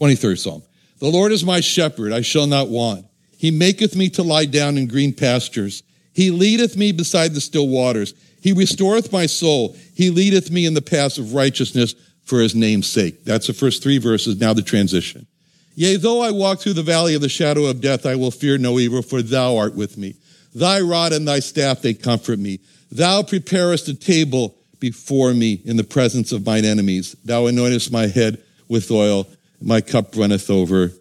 23rd 0.00 0.38
Psalm. 0.38 0.62
The 1.00 1.08
Lord 1.08 1.32
is 1.32 1.44
my 1.44 1.60
shepherd, 1.60 2.12
I 2.12 2.20
shall 2.20 2.46
not 2.46 2.68
want. 2.68 3.06
He 3.36 3.50
maketh 3.50 3.96
me 3.96 4.10
to 4.10 4.22
lie 4.22 4.44
down 4.44 4.76
in 4.76 4.86
green 4.86 5.14
pastures. 5.14 5.82
He 6.12 6.30
leadeth 6.30 6.76
me 6.76 6.92
beside 6.92 7.32
the 7.32 7.40
still 7.40 7.68
waters. 7.68 8.12
He 8.42 8.52
restoreth 8.52 9.10
my 9.10 9.24
soul. 9.26 9.76
He 9.94 10.10
leadeth 10.10 10.50
me 10.50 10.66
in 10.66 10.74
the 10.74 10.82
paths 10.82 11.16
of 11.16 11.32
righteousness 11.32 11.94
for 12.24 12.40
his 12.40 12.54
name's 12.54 12.86
sake. 12.86 13.24
That's 13.24 13.46
the 13.46 13.54
first 13.54 13.82
three 13.82 13.96
verses. 13.96 14.38
Now 14.38 14.52
the 14.52 14.62
transition. 14.62 15.26
Yea, 15.74 15.96
though 15.96 16.20
I 16.20 16.32
walk 16.32 16.60
through 16.60 16.74
the 16.74 16.82
valley 16.82 17.14
of 17.14 17.22
the 17.22 17.28
shadow 17.30 17.64
of 17.64 17.80
death, 17.80 18.04
I 18.04 18.16
will 18.16 18.30
fear 18.30 18.58
no 18.58 18.78
evil, 18.78 19.00
for 19.00 19.22
thou 19.22 19.56
art 19.56 19.74
with 19.74 19.96
me. 19.96 20.16
Thy 20.54 20.80
rod 20.80 21.12
and 21.12 21.26
thy 21.26 21.40
staff, 21.40 21.80
they 21.80 21.94
comfort 21.94 22.38
me. 22.38 22.60
Thou 22.92 23.22
preparest 23.22 23.88
a 23.88 23.94
table 23.94 24.56
before 24.80 25.32
me 25.32 25.62
in 25.64 25.76
the 25.76 25.84
presence 25.84 26.32
of 26.32 26.44
mine 26.44 26.66
enemies. 26.66 27.16
Thou 27.24 27.44
anointest 27.44 27.90
my 27.90 28.08
head 28.08 28.42
with 28.68 28.90
oil 28.90 29.26
my 29.60 29.80
cup 29.80 30.16
runneth 30.16 30.50
over. 30.50 30.92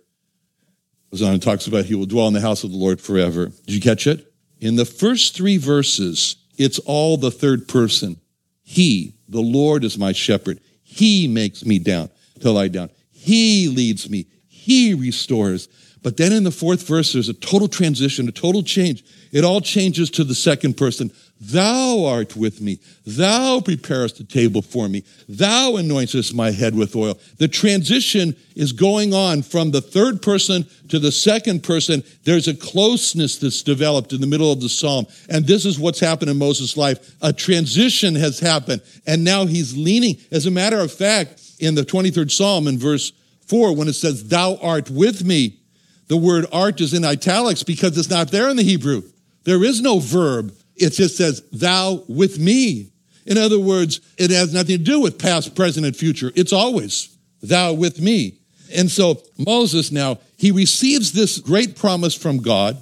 Goes 1.11 1.21
on 1.21 1.33
and 1.33 1.41
talks 1.41 1.67
about 1.67 1.85
he 1.85 1.95
will 1.95 2.05
dwell 2.05 2.27
in 2.27 2.33
the 2.33 2.41
house 2.41 2.63
of 2.63 2.71
the 2.71 2.77
Lord 2.77 3.01
forever. 3.01 3.47
Did 3.47 3.73
you 3.73 3.81
catch 3.81 4.05
it? 4.05 4.31
In 4.59 4.75
the 4.75 4.85
first 4.85 5.35
three 5.35 5.57
verses, 5.57 6.35
it's 6.57 6.79
all 6.79 7.17
the 7.17 7.31
third 7.31 7.67
person. 7.67 8.19
He, 8.61 9.15
the 9.27 9.41
Lord 9.41 9.83
is 9.83 9.97
my 9.97 10.11
shepherd. 10.11 10.59
He 10.83 11.27
makes 11.27 11.65
me 11.65 11.79
down 11.79 12.09
to 12.41 12.51
lie 12.51 12.67
down. 12.67 12.89
He 13.09 13.67
leads 13.69 14.09
me. 14.09 14.27
He 14.47 14.93
restores. 14.93 15.67
But 16.01 16.17
then 16.17 16.31
in 16.31 16.43
the 16.43 16.51
fourth 16.51 16.87
verse, 16.87 17.13
there's 17.13 17.29
a 17.29 17.33
total 17.33 17.67
transition, 17.67 18.27
a 18.27 18.31
total 18.31 18.63
change. 18.63 19.03
It 19.31 19.43
all 19.43 19.61
changes 19.61 20.09
to 20.11 20.23
the 20.23 20.35
second 20.35 20.77
person. 20.77 21.11
Thou 21.41 22.05
art 22.05 22.35
with 22.35 22.59
me. 22.59 22.79
Thou 23.05 23.61
preparest 23.61 24.19
a 24.19 24.25
table 24.25 24.61
for 24.61 24.89
me. 24.89 25.05
Thou 25.29 25.73
anointest 25.73 26.33
my 26.33 26.51
head 26.51 26.75
with 26.75 26.95
oil. 26.97 27.17
The 27.37 27.47
transition 27.47 28.35
is 28.55 28.73
going 28.73 29.13
on 29.13 29.43
from 29.43 29.71
the 29.71 29.79
third 29.79 30.21
person 30.21 30.67
to 30.89 30.99
the 30.99 31.13
second 31.13 31.63
person. 31.63 32.03
There's 32.25 32.49
a 32.49 32.53
closeness 32.53 33.37
that's 33.37 33.63
developed 33.63 34.11
in 34.11 34.19
the 34.19 34.27
middle 34.27 34.51
of 34.51 34.59
the 34.59 34.67
psalm. 34.67 35.07
And 35.29 35.47
this 35.47 35.65
is 35.65 35.79
what's 35.79 36.01
happened 36.01 36.29
in 36.29 36.37
Moses' 36.37 36.75
life. 36.75 37.15
A 37.21 37.31
transition 37.31 38.15
has 38.15 38.39
happened. 38.39 38.81
And 39.07 39.23
now 39.23 39.45
he's 39.45 39.77
leaning. 39.77 40.17
As 40.31 40.45
a 40.45 40.51
matter 40.51 40.79
of 40.79 40.91
fact, 40.91 41.41
in 41.59 41.75
the 41.75 41.83
23rd 41.83 42.31
psalm 42.31 42.67
in 42.67 42.77
verse 42.77 43.13
4, 43.47 43.75
when 43.75 43.87
it 43.87 43.93
says, 43.93 44.27
Thou 44.27 44.57
art 44.61 44.89
with 44.89 45.23
me, 45.23 45.59
the 46.07 46.17
word 46.17 46.47
art 46.51 46.81
is 46.81 46.93
in 46.93 47.05
italics 47.05 47.63
because 47.63 47.97
it's 47.97 48.09
not 48.09 48.29
there 48.29 48.49
in 48.49 48.57
the 48.57 48.63
Hebrew. 48.63 49.03
There 49.45 49.63
is 49.63 49.79
no 49.79 49.99
verb 49.99 50.53
it 50.79 50.91
just 50.91 51.17
says, 51.17 51.43
thou 51.51 52.03
with 52.07 52.39
me. 52.39 52.91
In 53.25 53.37
other 53.37 53.59
words, 53.59 54.01
it 54.17 54.31
has 54.31 54.53
nothing 54.53 54.77
to 54.77 54.83
do 54.83 54.99
with 54.99 55.19
past, 55.19 55.55
present, 55.55 55.85
and 55.85 55.95
future. 55.95 56.31
It's 56.35 56.53
always 56.53 57.15
thou 57.41 57.73
with 57.73 58.01
me. 58.01 58.39
And 58.75 58.89
so 58.89 59.21
Moses 59.37 59.91
now, 59.91 60.19
he 60.37 60.51
receives 60.51 61.11
this 61.11 61.39
great 61.39 61.75
promise 61.75 62.15
from 62.15 62.37
God. 62.37 62.77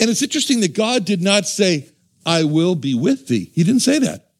And 0.00 0.10
it's 0.10 0.22
interesting 0.22 0.60
that 0.60 0.74
God 0.74 1.04
did 1.04 1.22
not 1.22 1.46
say, 1.46 1.88
I 2.26 2.44
will 2.44 2.74
be 2.74 2.94
with 2.94 3.28
thee. 3.28 3.50
He 3.54 3.64
didn't 3.64 3.82
say 3.82 3.98
that. 4.00 4.30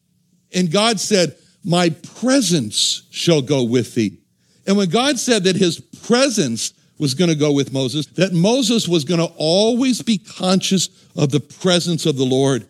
And 0.53 0.71
God 0.71 0.99
said, 0.99 1.35
my 1.63 1.89
presence 1.89 3.07
shall 3.09 3.41
go 3.41 3.63
with 3.63 3.95
thee. 3.95 4.19
And 4.67 4.77
when 4.77 4.89
God 4.89 5.19
said 5.19 5.43
that 5.45 5.55
his 5.55 5.79
presence 5.79 6.73
was 6.97 7.13
going 7.13 7.29
to 7.29 7.35
go 7.35 7.51
with 7.51 7.73
Moses, 7.73 8.05
that 8.07 8.33
Moses 8.33 8.87
was 8.87 9.03
going 9.03 9.19
to 9.19 9.33
always 9.37 10.01
be 10.01 10.17
conscious 10.17 10.89
of 11.15 11.31
the 11.31 11.39
presence 11.39 12.05
of 12.05 12.17
the 12.17 12.25
Lord. 12.25 12.67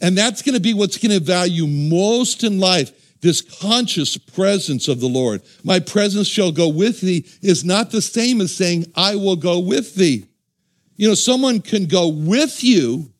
And 0.00 0.16
that's 0.16 0.42
going 0.42 0.54
to 0.54 0.60
be 0.60 0.74
what's 0.74 0.98
going 0.98 1.18
to 1.18 1.24
value 1.24 1.66
most 1.66 2.44
in 2.44 2.58
life 2.60 2.92
this 3.20 3.40
conscious 3.40 4.16
presence 4.16 4.88
of 4.88 5.00
the 5.00 5.08
Lord. 5.08 5.42
My 5.64 5.80
presence 5.80 6.28
shall 6.28 6.52
go 6.52 6.68
with 6.68 7.00
thee 7.00 7.26
is 7.42 7.64
not 7.64 7.90
the 7.90 8.02
same 8.02 8.40
as 8.40 8.54
saying, 8.54 8.92
I 8.94 9.16
will 9.16 9.36
go 9.36 9.58
with 9.58 9.94
thee. 9.94 10.26
You 10.96 11.08
know, 11.08 11.14
someone 11.14 11.60
can 11.60 11.86
go 11.86 12.08
with 12.08 12.62
you 12.62 13.12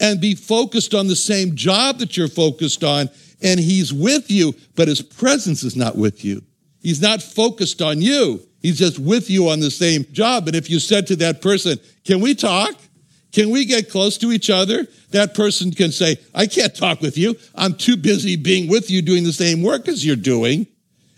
and 0.00 0.20
be 0.20 0.34
focused 0.34 0.94
on 0.94 1.08
the 1.08 1.16
same 1.16 1.56
job 1.56 1.98
that 1.98 2.16
you're 2.16 2.28
focused 2.28 2.84
on, 2.84 3.08
and 3.42 3.58
he's 3.58 3.92
with 3.92 4.30
you, 4.30 4.54
but 4.76 4.88
his 4.88 5.02
presence 5.02 5.64
is 5.64 5.76
not 5.76 5.96
with 5.96 6.24
you. 6.24 6.42
He's 6.80 7.00
not 7.00 7.22
focused 7.22 7.82
on 7.82 8.00
you. 8.00 8.46
He's 8.60 8.78
just 8.78 8.98
with 8.98 9.30
you 9.30 9.48
on 9.48 9.60
the 9.60 9.70
same 9.70 10.04
job. 10.12 10.46
And 10.46 10.56
if 10.56 10.70
you 10.70 10.78
said 10.78 11.06
to 11.08 11.16
that 11.16 11.42
person, 11.42 11.78
Can 12.04 12.20
we 12.20 12.34
talk? 12.34 12.74
Can 13.32 13.50
we 13.50 13.64
get 13.64 13.90
close 13.90 14.16
to 14.18 14.32
each 14.32 14.50
other? 14.50 14.86
That 15.10 15.34
person 15.34 15.70
can 15.72 15.92
say, 15.92 16.16
I 16.34 16.46
can't 16.46 16.74
talk 16.74 17.00
with 17.00 17.18
you. 17.18 17.36
I'm 17.54 17.74
too 17.74 17.96
busy 17.96 18.36
being 18.36 18.68
with 18.68 18.90
you 18.90 19.02
doing 19.02 19.24
the 19.24 19.32
same 19.32 19.62
work 19.62 19.88
as 19.88 20.04
you're 20.04 20.16
doing. 20.16 20.66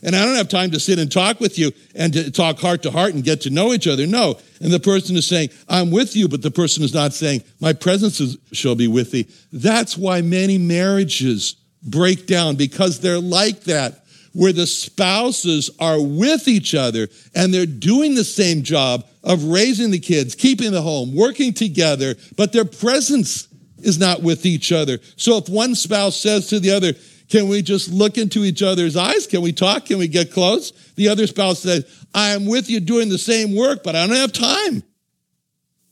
And 0.02 0.16
I 0.16 0.24
don't 0.24 0.36
have 0.36 0.48
time 0.48 0.70
to 0.70 0.80
sit 0.80 0.98
and 0.98 1.12
talk 1.12 1.40
with 1.40 1.58
you 1.58 1.72
and 1.94 2.12
to 2.14 2.30
talk 2.30 2.58
heart 2.58 2.82
to 2.84 2.90
heart 2.90 3.14
and 3.14 3.22
get 3.22 3.42
to 3.42 3.50
know 3.50 3.72
each 3.72 3.86
other. 3.86 4.06
No. 4.06 4.38
And 4.60 4.72
the 4.72 4.80
person 4.80 5.14
is 5.16 5.26
saying, 5.26 5.50
I'm 5.68 5.90
with 5.90 6.16
you, 6.16 6.26
but 6.26 6.42
the 6.42 6.50
person 6.50 6.82
is 6.82 6.94
not 6.94 7.12
saying, 7.12 7.42
my 7.60 7.74
presence 7.74 8.18
is, 8.20 8.38
shall 8.52 8.74
be 8.74 8.88
with 8.88 9.10
thee. 9.10 9.28
That's 9.52 9.98
why 9.98 10.22
many 10.22 10.56
marriages 10.56 11.56
break 11.82 12.26
down 12.26 12.56
because 12.56 13.00
they're 13.00 13.20
like 13.20 13.64
that 13.64 14.04
where 14.32 14.52
the 14.52 14.66
spouses 14.66 15.70
are 15.80 16.00
with 16.00 16.46
each 16.46 16.74
other 16.74 17.08
and 17.34 17.52
they're 17.52 17.66
doing 17.66 18.14
the 18.14 18.24
same 18.24 18.62
job 18.62 19.04
of 19.22 19.44
raising 19.44 19.90
the 19.90 19.98
kids, 19.98 20.34
keeping 20.34 20.72
the 20.72 20.82
home, 20.82 21.14
working 21.14 21.52
together, 21.52 22.14
but 22.36 22.52
their 22.52 22.64
presence 22.64 23.48
is 23.78 23.98
not 23.98 24.22
with 24.22 24.46
each 24.46 24.72
other. 24.72 24.98
So 25.16 25.38
if 25.38 25.48
one 25.48 25.74
spouse 25.74 26.16
says 26.16 26.48
to 26.48 26.60
the 26.60 26.70
other, 26.70 26.92
can 27.28 27.48
we 27.48 27.62
just 27.62 27.90
look 27.90 28.18
into 28.18 28.44
each 28.44 28.62
other's 28.62 28.96
eyes? 28.96 29.26
Can 29.26 29.42
we 29.42 29.52
talk? 29.52 29.86
Can 29.86 29.98
we 29.98 30.08
get 30.08 30.32
close? 30.32 30.72
The 30.96 31.08
other 31.08 31.26
spouse 31.26 31.60
says, 31.60 31.84
I 32.14 32.30
am 32.30 32.46
with 32.46 32.68
you 32.68 32.80
doing 32.80 33.08
the 33.08 33.18
same 33.18 33.54
work, 33.54 33.82
but 33.84 33.94
I 33.94 34.06
don't 34.06 34.16
have 34.16 34.32
time. 34.32 34.82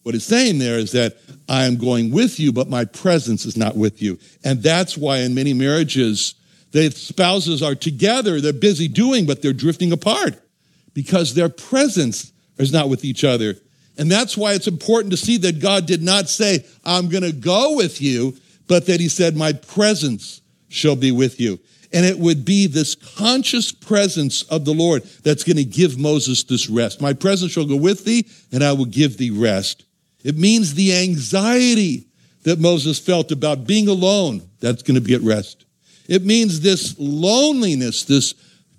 What 0.02 0.14
it's 0.14 0.24
saying 0.24 0.58
there 0.58 0.78
is 0.78 0.92
that 0.92 1.16
I 1.48 1.64
am 1.64 1.76
going 1.76 2.10
with 2.10 2.40
you, 2.40 2.52
but 2.52 2.68
my 2.68 2.84
presence 2.86 3.44
is 3.44 3.56
not 3.56 3.76
with 3.76 4.02
you. 4.02 4.18
And 4.42 4.62
that's 4.62 4.96
why 4.96 5.18
in 5.18 5.34
many 5.34 5.52
marriages, 5.52 6.34
the 6.72 6.90
spouses 6.90 7.62
are 7.62 7.74
together, 7.74 8.40
they're 8.40 8.52
busy 8.52 8.88
doing, 8.88 9.26
but 9.26 9.42
they're 9.42 9.52
drifting 9.52 9.92
apart 9.92 10.40
because 10.94 11.34
their 11.34 11.48
presence 11.48 12.32
is 12.58 12.72
not 12.72 12.88
with 12.88 13.04
each 13.04 13.24
other. 13.24 13.54
And 13.96 14.10
that's 14.10 14.36
why 14.36 14.54
it's 14.54 14.68
important 14.68 15.10
to 15.10 15.16
see 15.16 15.38
that 15.38 15.60
God 15.60 15.86
did 15.86 16.02
not 16.02 16.28
say, 16.28 16.64
I'm 16.84 17.08
going 17.08 17.24
to 17.24 17.32
go 17.32 17.76
with 17.76 18.00
you, 18.00 18.36
but 18.68 18.86
that 18.86 19.00
he 19.00 19.08
said, 19.08 19.36
my 19.36 19.52
presence 19.52 20.40
shall 20.68 20.96
be 20.96 21.10
with 21.10 21.40
you. 21.40 21.58
And 21.92 22.04
it 22.04 22.18
would 22.18 22.44
be 22.44 22.66
this 22.66 22.94
conscious 22.94 23.72
presence 23.72 24.42
of 24.42 24.64
the 24.64 24.74
Lord 24.74 25.04
that's 25.24 25.42
going 25.42 25.56
to 25.56 25.64
give 25.64 25.98
Moses 25.98 26.44
this 26.44 26.68
rest. 26.68 27.00
My 27.00 27.14
presence 27.14 27.52
shall 27.52 27.64
go 27.64 27.76
with 27.76 28.04
thee, 28.04 28.26
and 28.52 28.62
I 28.62 28.72
will 28.72 28.84
give 28.84 29.16
thee 29.16 29.30
rest. 29.30 29.84
It 30.22 30.36
means 30.36 30.74
the 30.74 30.94
anxiety 30.94 32.06
that 32.42 32.60
Moses 32.60 32.98
felt 32.98 33.32
about 33.32 33.66
being 33.66 33.88
alone, 33.88 34.42
that's 34.60 34.82
going 34.82 34.96
to 34.96 35.00
be 35.00 35.14
at 35.14 35.22
rest. 35.22 35.64
It 36.08 36.24
means 36.24 36.60
this 36.60 36.94
loneliness, 36.98 38.04
this 38.04 38.34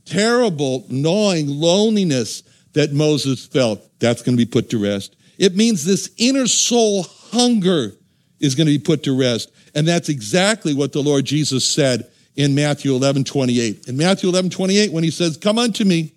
terrible, 0.06 0.86
gnawing 0.90 1.48
loneliness 1.48 2.44
that 2.74 2.94
Moses 2.94 3.46
felt. 3.46 3.82
That's 4.00 4.22
going 4.22 4.38
to 4.38 4.46
be 4.46 4.50
put 4.50 4.70
to 4.72 4.82
rest. 4.82 5.16
It 5.38 5.56
means 5.56 5.86
this 5.86 6.12
inner 6.18 6.48
soul 6.48 7.04
hunger 7.32 7.94
is 8.40 8.56
going 8.56 8.68
to 8.68 8.78
be 8.78 8.84
put 8.84 9.04
to 9.04 9.18
rest. 9.18 9.52
And 9.76 9.88
that's 9.88 10.10
exactly 10.10 10.74
what 10.74 10.92
the 10.92 11.02
Lord 11.02 11.26
Jesus 11.26 11.66
said 11.66 12.10
in 12.36 12.56
Matthew 12.56 12.94
11, 12.94 13.26
28. 13.26 13.88
In 13.88 13.98
Matthew 13.98 14.30
11, 14.30 14.50
28, 14.52 14.92
when 14.92 15.04
he 15.04 15.12
says, 15.12 15.38
Come 15.38 15.58
unto 15.58 15.84
me, 15.84 16.14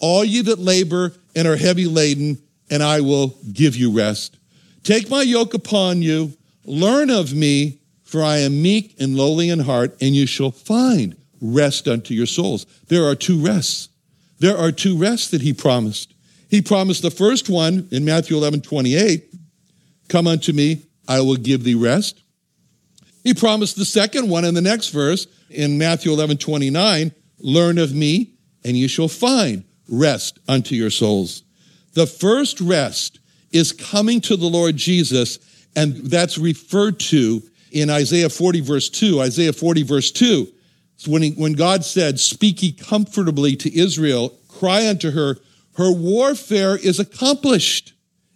all 0.00 0.24
ye 0.24 0.42
that 0.42 0.58
labor 0.58 1.12
and 1.34 1.46
are 1.46 1.56
heavy 1.56 1.86
laden, 1.86 2.38
and 2.70 2.82
I 2.82 3.00
will 3.00 3.34
give 3.52 3.76
you 3.76 3.90
rest. 3.90 4.36
Take 4.82 5.08
my 5.10 5.22
yoke 5.22 5.54
upon 5.54 6.02
you, 6.02 6.32
learn 6.64 7.10
of 7.10 7.34
me, 7.34 7.78
for 8.02 8.22
I 8.22 8.38
am 8.38 8.62
meek 8.62 8.94
and 9.00 9.16
lowly 9.16 9.48
in 9.50 9.60
heart, 9.60 9.96
and 10.00 10.14
you 10.14 10.26
shall 10.26 10.50
find 10.50 11.16
rest 11.40 11.88
unto 11.88 12.14
your 12.14 12.26
souls. 12.26 12.66
There 12.88 13.04
are 13.04 13.14
two 13.14 13.38
rests. 13.38 13.88
There 14.44 14.58
are 14.58 14.72
two 14.72 14.98
rests 14.98 15.30
that 15.30 15.40
he 15.40 15.54
promised. 15.54 16.12
He 16.50 16.60
promised 16.60 17.00
the 17.00 17.10
first 17.10 17.48
one 17.48 17.88
in 17.90 18.04
Matthew 18.04 18.36
11, 18.36 18.60
28, 18.60 19.24
come 20.10 20.26
unto 20.26 20.52
me, 20.52 20.82
I 21.08 21.22
will 21.22 21.36
give 21.36 21.64
thee 21.64 21.74
rest. 21.74 22.22
He 23.22 23.32
promised 23.32 23.76
the 23.76 23.86
second 23.86 24.28
one 24.28 24.44
in 24.44 24.52
the 24.52 24.60
next 24.60 24.90
verse 24.90 25.26
in 25.48 25.78
Matthew 25.78 26.12
11, 26.12 26.36
29, 26.36 27.12
learn 27.38 27.78
of 27.78 27.94
me, 27.94 28.34
and 28.62 28.76
you 28.76 28.86
shall 28.86 29.08
find 29.08 29.64
rest 29.88 30.38
unto 30.46 30.74
your 30.74 30.90
souls. 30.90 31.42
The 31.94 32.06
first 32.06 32.60
rest 32.60 33.20
is 33.50 33.72
coming 33.72 34.20
to 34.20 34.36
the 34.36 34.44
Lord 34.44 34.76
Jesus, 34.76 35.38
and 35.74 35.96
that's 35.96 36.36
referred 36.36 37.00
to 37.00 37.42
in 37.72 37.88
Isaiah 37.88 38.28
40, 38.28 38.60
verse 38.60 38.90
2. 38.90 39.22
Isaiah 39.22 39.54
40, 39.54 39.84
verse 39.84 40.10
2. 40.10 40.46
When, 41.06 41.22
he, 41.22 41.30
when 41.32 41.52
God 41.54 41.84
said, 41.84 42.20
Speak 42.20 42.62
ye 42.62 42.72
comfortably 42.72 43.56
to 43.56 43.78
Israel, 43.78 44.38
cry 44.48 44.88
unto 44.88 45.10
her, 45.10 45.36
her 45.76 45.92
warfare 45.92 46.76
is 46.76 47.00
accomplished 47.00 47.92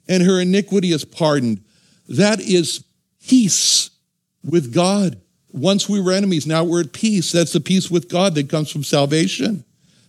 and 0.09 0.23
her 0.23 0.41
iniquity 0.41 0.93
is 0.93 1.05
pardoned. 1.05 1.63
That 2.09 2.41
is 2.41 2.85
peace 3.27 3.91
with 4.45 4.75
God. 4.75 5.21
Once 5.51 5.89
we 5.89 6.01
were 6.01 6.13
enemies, 6.13 6.47
now 6.47 6.65
we're 6.65 6.83
at 6.83 6.93
peace. 6.93 7.33
That's 7.33 7.53
the 7.53 7.61
peace 7.61 7.91
with 7.91 8.09
God 8.09 8.35
that 8.35 8.49
comes 8.49 8.71
from 8.71 8.85
salvation. 8.85 9.65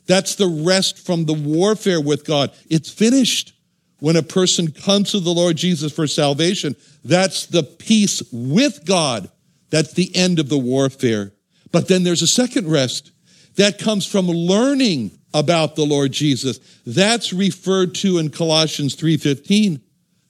That's 0.07 0.35
the 0.35 0.47
rest 0.47 1.05
from 1.05 1.25
the 1.25 1.33
warfare 1.33 2.01
with 2.01 2.25
God. 2.25 2.51
It's 2.69 2.89
finished. 2.89 3.53
When 3.99 4.15
a 4.15 4.23
person 4.23 4.71
comes 4.71 5.11
to 5.11 5.19
the 5.19 5.29
Lord 5.29 5.57
Jesus 5.57 5.91
for 5.91 6.07
salvation, 6.07 6.75
that's 7.03 7.45
the 7.45 7.63
peace 7.63 8.23
with 8.31 8.85
God. 8.85 9.29
That's 9.69 9.93
the 9.93 10.15
end 10.15 10.39
of 10.39 10.47
the 10.47 10.57
warfare. 10.57 11.33
But 11.71 11.87
then 11.87 12.03
there's 12.03 12.21
a 12.21 12.27
second 12.27 12.69
rest 12.69 13.11
that 13.55 13.77
comes 13.77 14.05
from 14.05 14.27
learning 14.27 15.11
about 15.33 15.75
the 15.75 15.85
Lord 15.85 16.11
Jesus. 16.11 16.59
That's 16.85 17.33
referred 17.33 17.93
to 17.95 18.17
in 18.17 18.29
Colossians 18.29 18.95
3:15. 18.95 19.81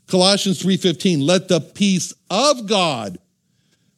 Colossians 0.07 0.59
3:15, 0.59 1.21
let 1.21 1.47
the 1.47 1.61
peace 1.61 2.13
of 2.29 2.65
God 2.65 3.19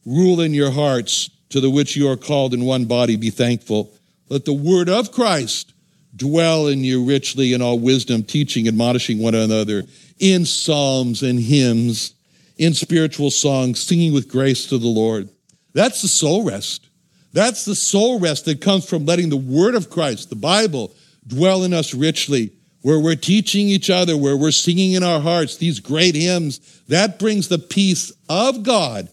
rule 0.05 0.41
in 0.41 0.53
your 0.53 0.71
hearts, 0.71 1.29
to 1.49 1.59
the 1.59 1.69
which 1.69 1.95
you 1.95 2.07
are 2.07 2.17
called 2.17 2.53
in 2.53 2.65
one 2.65 2.85
body, 2.85 3.15
be 3.15 3.29
thankful. 3.29 3.93
Let 4.29 4.45
the 4.45 4.53
word 4.53 4.89
of 4.89 5.11
Christ 5.11 5.73
dwell 6.15 6.67
in 6.67 6.83
you 6.83 7.03
richly 7.03 7.53
in 7.53 7.61
all 7.61 7.79
wisdom, 7.79 8.23
teaching, 8.23 8.67
admonishing 8.67 9.19
one 9.19 9.35
another 9.35 9.85
in 10.19 10.45
psalms 10.45 11.23
and 11.23 11.39
hymns, 11.39 12.13
in 12.57 12.73
spiritual 12.73 13.31
songs, 13.31 13.79
singing 13.79 14.13
with 14.13 14.27
grace 14.27 14.65
to 14.67 14.77
the 14.77 14.87
Lord. 14.87 15.29
That's 15.73 16.01
the 16.01 16.07
soul 16.07 16.43
rest. 16.43 16.87
That's 17.33 17.65
the 17.65 17.75
soul 17.75 18.19
rest 18.19 18.45
that 18.45 18.61
comes 18.61 18.87
from 18.87 19.05
letting 19.05 19.29
the 19.29 19.37
word 19.37 19.75
of 19.75 19.89
Christ, 19.89 20.29
the 20.29 20.35
Bible, 20.35 20.93
dwell 21.27 21.63
in 21.63 21.73
us 21.73 21.93
richly. 21.93 22.51
where 22.81 22.99
we're 22.99 23.15
teaching 23.15 23.67
each 23.67 23.89
other, 23.89 24.17
where 24.17 24.37
we're 24.37 24.51
singing 24.51 24.93
in 24.93 25.03
our 25.03 25.19
hearts 25.19 25.57
these 25.57 25.79
great 25.79 26.15
hymns, 26.15 26.59
that 26.87 27.19
brings 27.19 27.47
the 27.47 27.59
peace 27.59 28.11
of 28.27 28.63
God 28.63 29.07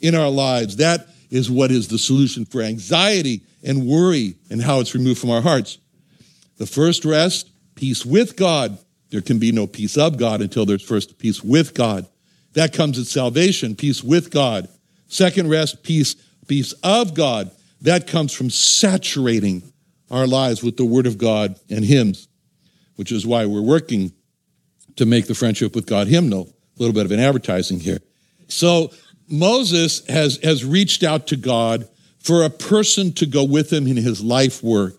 in 0.00 0.14
our 0.14 0.28
lives. 0.28 0.76
That 0.76 1.08
is 1.30 1.50
what 1.50 1.70
is 1.70 1.88
the 1.88 1.98
solution 1.98 2.44
for 2.44 2.60
anxiety 2.60 3.42
and 3.62 3.86
worry 3.86 4.36
and 4.50 4.60
how 4.60 4.80
it's 4.80 4.94
removed 4.94 5.20
from 5.20 5.30
our 5.30 5.40
hearts. 5.40 5.78
The 6.58 6.66
first 6.66 7.04
rest, 7.04 7.50
peace 7.74 8.04
with 8.04 8.36
God. 8.36 8.78
There 9.10 9.22
can 9.22 9.38
be 9.38 9.52
no 9.52 9.66
peace 9.66 9.96
of 9.96 10.18
God 10.18 10.42
until 10.42 10.66
there's 10.66 10.82
first 10.82 11.18
peace 11.18 11.42
with 11.42 11.74
God. 11.74 12.06
That 12.52 12.72
comes 12.72 12.98
at 12.98 13.06
salvation, 13.06 13.74
peace 13.74 14.04
with 14.04 14.30
God. 14.30 14.68
Second 15.08 15.48
rest, 15.48 15.82
peace, 15.82 16.14
peace 16.46 16.72
of 16.82 17.14
God. 17.14 17.50
That 17.84 18.06
comes 18.06 18.32
from 18.32 18.48
saturating 18.48 19.62
our 20.10 20.26
lives 20.26 20.62
with 20.62 20.78
the 20.78 20.86
Word 20.86 21.06
of 21.06 21.18
God 21.18 21.56
and 21.68 21.84
hymns, 21.84 22.28
which 22.96 23.12
is 23.12 23.26
why 23.26 23.44
we're 23.44 23.60
working 23.60 24.12
to 24.96 25.04
make 25.04 25.26
the 25.26 25.34
friendship 25.34 25.74
with 25.74 25.84
God 25.84 26.06
hymnal. 26.06 26.48
A 26.48 26.82
little 26.82 26.94
bit 26.94 27.04
of 27.04 27.12
an 27.12 27.20
advertising 27.20 27.80
here. 27.80 27.98
So 28.48 28.90
Moses 29.28 30.04
has, 30.06 30.38
has 30.42 30.64
reached 30.64 31.02
out 31.02 31.26
to 31.26 31.36
God 31.36 31.86
for 32.18 32.42
a 32.42 32.48
person 32.48 33.12
to 33.12 33.26
go 33.26 33.44
with 33.44 33.70
him 33.70 33.86
in 33.86 33.98
his 33.98 34.24
life 34.24 34.62
work. 34.62 34.98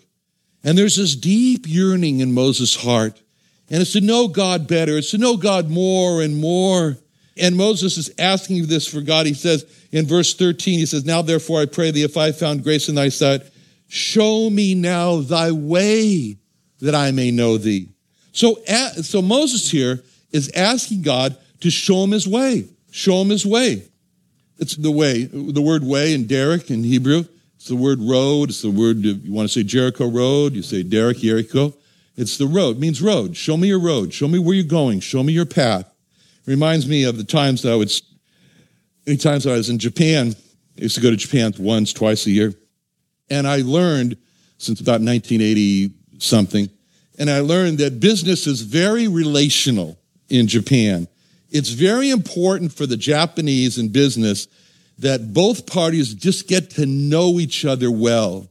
And 0.63 0.77
there's 0.77 0.97
this 0.97 1.15
deep 1.15 1.67
yearning 1.67 2.19
in 2.19 2.35
Moses' 2.35 2.75
heart. 2.75 3.19
And 3.67 3.81
it's 3.81 3.93
to 3.93 4.01
know 4.01 4.27
God 4.27 4.67
better. 4.67 4.95
It's 4.95 5.09
to 5.11 5.17
know 5.17 5.37
God 5.37 5.71
more 5.71 6.21
and 6.21 6.37
more. 6.37 6.97
And 7.37 7.57
Moses 7.57 7.97
is 7.97 8.11
asking 8.17 8.67
this 8.67 8.87
for 8.87 9.01
God. 9.01 9.25
He 9.25 9.33
says 9.33 9.65
in 9.91 10.05
verse 10.05 10.33
13, 10.33 10.79
he 10.79 10.85
says, 10.85 11.05
Now 11.05 11.21
therefore 11.21 11.61
I 11.61 11.65
pray 11.65 11.91
thee, 11.91 12.03
if 12.03 12.17
I 12.17 12.31
found 12.31 12.63
grace 12.63 12.87
in 12.87 12.95
thy 12.95 13.09
sight, 13.09 13.41
show 13.87 14.49
me 14.49 14.73
now 14.73 15.17
thy 15.17 15.51
way 15.51 16.37
that 16.79 16.95
I 16.95 17.11
may 17.11 17.31
know 17.31 17.57
thee. 17.57 17.89
So, 18.31 18.55
so 19.01 19.21
Moses 19.21 19.69
here 19.69 20.03
is 20.31 20.51
asking 20.55 21.01
God 21.01 21.37
to 21.61 21.69
show 21.69 22.03
him 22.03 22.11
his 22.11 22.27
way. 22.27 22.67
Show 22.91 23.21
him 23.21 23.29
his 23.29 23.45
way. 23.45 23.83
It's 24.57 24.75
the 24.75 24.91
way. 24.91 25.23
The 25.23 25.61
word 25.61 25.83
way 25.83 26.13
in 26.13 26.27
Derek 26.27 26.71
in 26.71 26.83
Hebrew, 26.83 27.25
it's 27.55 27.67
the 27.67 27.75
word 27.75 27.99
road. 28.01 28.49
It's 28.49 28.61
the 28.61 28.69
word, 28.69 28.97
you 28.97 29.33
want 29.33 29.49
to 29.49 29.53
say 29.53 29.63
Jericho 29.63 30.09
Road, 30.09 30.53
you 30.53 30.61
say 30.61 30.83
Derek, 30.83 31.17
Jericho. 31.17 31.73
It's 32.15 32.37
the 32.37 32.47
road, 32.47 32.77
it 32.77 32.79
means 32.79 33.01
road. 33.01 33.35
Show 33.35 33.57
me 33.57 33.67
your 33.67 33.79
road. 33.79 34.13
Show 34.13 34.27
me 34.27 34.39
where 34.39 34.53
you're 34.53 34.63
going. 34.63 35.01
Show 35.01 35.23
me 35.23 35.33
your 35.33 35.45
path. 35.45 35.91
Reminds 36.45 36.87
me 36.87 37.03
of 37.03 37.17
the 37.17 37.23
times 37.23 37.61
that 37.63 37.71
I 37.71 37.75
would, 37.75 37.91
any 39.07 39.17
times 39.17 39.47
I 39.47 39.53
was 39.53 39.69
in 39.69 39.79
Japan. 39.79 40.35
I 40.77 40.81
used 40.81 40.95
to 40.95 41.01
go 41.01 41.09
to 41.09 41.15
Japan 41.15 41.53
once, 41.57 41.93
twice 41.93 42.25
a 42.25 42.31
year. 42.31 42.53
And 43.29 43.47
I 43.47 43.61
learned 43.61 44.17
since 44.57 44.79
about 44.79 45.01
1980 45.01 45.91
something, 46.19 46.69
and 47.17 47.29
I 47.29 47.39
learned 47.39 47.79
that 47.79 47.99
business 47.99 48.47
is 48.47 48.61
very 48.61 49.07
relational 49.07 49.97
in 50.29 50.47
Japan. 50.47 51.07
It's 51.49 51.69
very 51.69 52.09
important 52.09 52.71
for 52.71 52.85
the 52.85 52.97
Japanese 52.97 53.77
in 53.77 53.89
business 53.89 54.47
that 54.99 55.33
both 55.33 55.65
parties 55.65 56.13
just 56.13 56.47
get 56.47 56.69
to 56.71 56.85
know 56.85 57.39
each 57.39 57.65
other 57.65 57.91
well. 57.91 58.49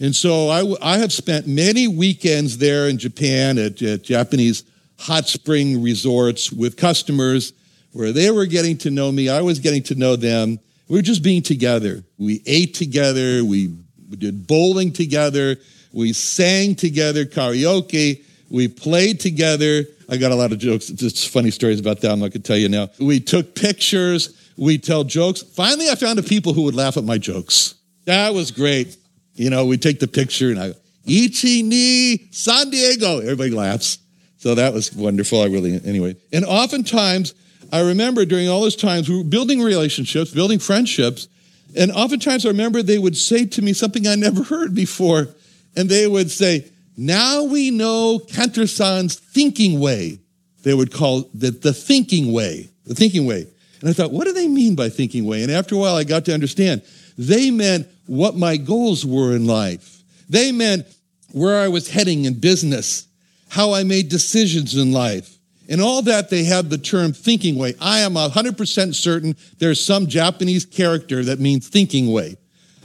And 0.00 0.14
so 0.14 0.48
I, 0.48 0.94
I 0.94 0.98
have 0.98 1.12
spent 1.12 1.46
many 1.46 1.88
weekends 1.88 2.58
there 2.58 2.88
in 2.88 2.98
Japan 2.98 3.58
at, 3.58 3.80
at 3.82 4.02
Japanese 4.02 4.64
hot 4.98 5.26
spring 5.26 5.82
resorts 5.82 6.52
with 6.52 6.76
customers 6.76 7.52
where 7.92 8.12
they 8.12 8.30
were 8.30 8.46
getting 8.46 8.76
to 8.78 8.90
know 8.90 9.10
me, 9.10 9.28
I 9.28 9.40
was 9.40 9.58
getting 9.58 9.82
to 9.84 9.94
know 9.94 10.16
them. 10.16 10.58
We 10.88 10.96
were 10.96 11.02
just 11.02 11.22
being 11.22 11.42
together. 11.42 12.02
We 12.18 12.42
ate 12.46 12.74
together, 12.74 13.44
we 13.44 13.74
did 14.16 14.46
bowling 14.46 14.92
together, 14.92 15.56
we 15.92 16.12
sang 16.12 16.74
together, 16.74 17.24
karaoke, 17.24 18.24
we 18.50 18.68
played 18.68 19.20
together. 19.20 19.84
I 20.08 20.16
got 20.16 20.32
a 20.32 20.34
lot 20.34 20.52
of 20.52 20.58
jokes, 20.58 20.88
It's 20.88 21.00
just 21.02 21.28
funny 21.28 21.50
stories 21.50 21.80
about 21.80 22.00
that. 22.00 22.10
I'm 22.10 22.20
not 22.20 22.32
to 22.32 22.38
tell 22.38 22.56
you 22.56 22.68
now. 22.68 22.88
We 22.98 23.20
took 23.20 23.54
pictures, 23.54 24.50
we 24.56 24.78
tell 24.78 25.04
jokes. 25.04 25.42
Finally, 25.42 25.90
I 25.90 25.94
found 25.94 26.18
the 26.18 26.22
people 26.22 26.54
who 26.54 26.62
would 26.62 26.74
laugh 26.74 26.96
at 26.96 27.04
my 27.04 27.18
jokes. 27.18 27.74
That 28.06 28.32
was 28.32 28.50
great. 28.50 28.96
You 29.34 29.50
know, 29.50 29.66
we 29.66 29.76
take 29.76 30.00
the 30.00 30.08
picture 30.08 30.50
and 30.50 30.58
I, 30.58 30.68
go, 30.70 30.74
Ichi 31.06 31.62
ni 31.62 32.28
San 32.32 32.70
Diego. 32.70 33.20
Everybody 33.20 33.50
laughs. 33.50 33.98
So 34.38 34.54
that 34.54 34.72
was 34.72 34.92
wonderful. 34.92 35.42
I 35.42 35.46
really, 35.46 35.80
anyway. 35.84 36.16
And 36.32 36.44
oftentimes, 36.44 37.34
I 37.72 37.80
remember 37.80 38.24
during 38.24 38.48
all 38.48 38.62
those 38.62 38.76
times, 38.76 39.08
we 39.08 39.16
were 39.18 39.24
building 39.24 39.60
relationships, 39.60 40.30
building 40.30 40.58
friendships. 40.58 41.28
And 41.76 41.90
oftentimes, 41.92 42.46
I 42.46 42.50
remember 42.50 42.82
they 42.82 42.98
would 42.98 43.16
say 43.16 43.44
to 43.44 43.62
me 43.62 43.72
something 43.72 44.06
I 44.06 44.14
never 44.14 44.42
heard 44.42 44.74
before. 44.74 45.28
And 45.76 45.88
they 45.88 46.06
would 46.06 46.30
say, 46.30 46.70
Now 46.96 47.42
we 47.42 47.70
know 47.70 48.20
Cantor-san's 48.20 49.16
thinking 49.16 49.80
way. 49.80 50.20
They 50.62 50.74
would 50.74 50.92
call 50.92 51.20
it 51.20 51.62
the 51.62 51.72
thinking 51.72 52.32
way, 52.32 52.70
the 52.84 52.94
thinking 52.94 53.26
way. 53.26 53.46
And 53.80 53.88
I 53.88 53.92
thought, 53.92 54.12
what 54.12 54.24
do 54.24 54.32
they 54.32 54.48
mean 54.48 54.74
by 54.74 54.88
thinking 54.88 55.24
way? 55.24 55.42
And 55.42 55.52
after 55.52 55.74
a 55.74 55.78
while, 55.78 55.94
I 55.94 56.04
got 56.04 56.24
to 56.26 56.34
understand 56.34 56.82
they 57.16 57.50
meant 57.50 57.86
what 58.06 58.36
my 58.36 58.56
goals 58.56 59.04
were 59.04 59.34
in 59.34 59.46
life. 59.46 60.02
They 60.28 60.52
meant 60.52 60.86
where 61.32 61.60
I 61.60 61.68
was 61.68 61.88
heading 61.88 62.24
in 62.24 62.40
business 62.40 63.07
how 63.48 63.72
I 63.72 63.84
made 63.84 64.08
decisions 64.08 64.74
in 64.74 64.92
life. 64.92 65.38
And 65.68 65.82
all 65.82 66.00
that, 66.02 66.30
they 66.30 66.44
have 66.44 66.70
the 66.70 66.78
term 66.78 67.12
thinking 67.12 67.56
way. 67.56 67.74
I 67.80 68.00
am 68.00 68.14
100% 68.14 68.94
certain 68.94 69.36
there's 69.58 69.84
some 69.84 70.06
Japanese 70.06 70.64
character 70.64 71.24
that 71.24 71.40
means 71.40 71.68
thinking 71.68 72.10
way. 72.10 72.36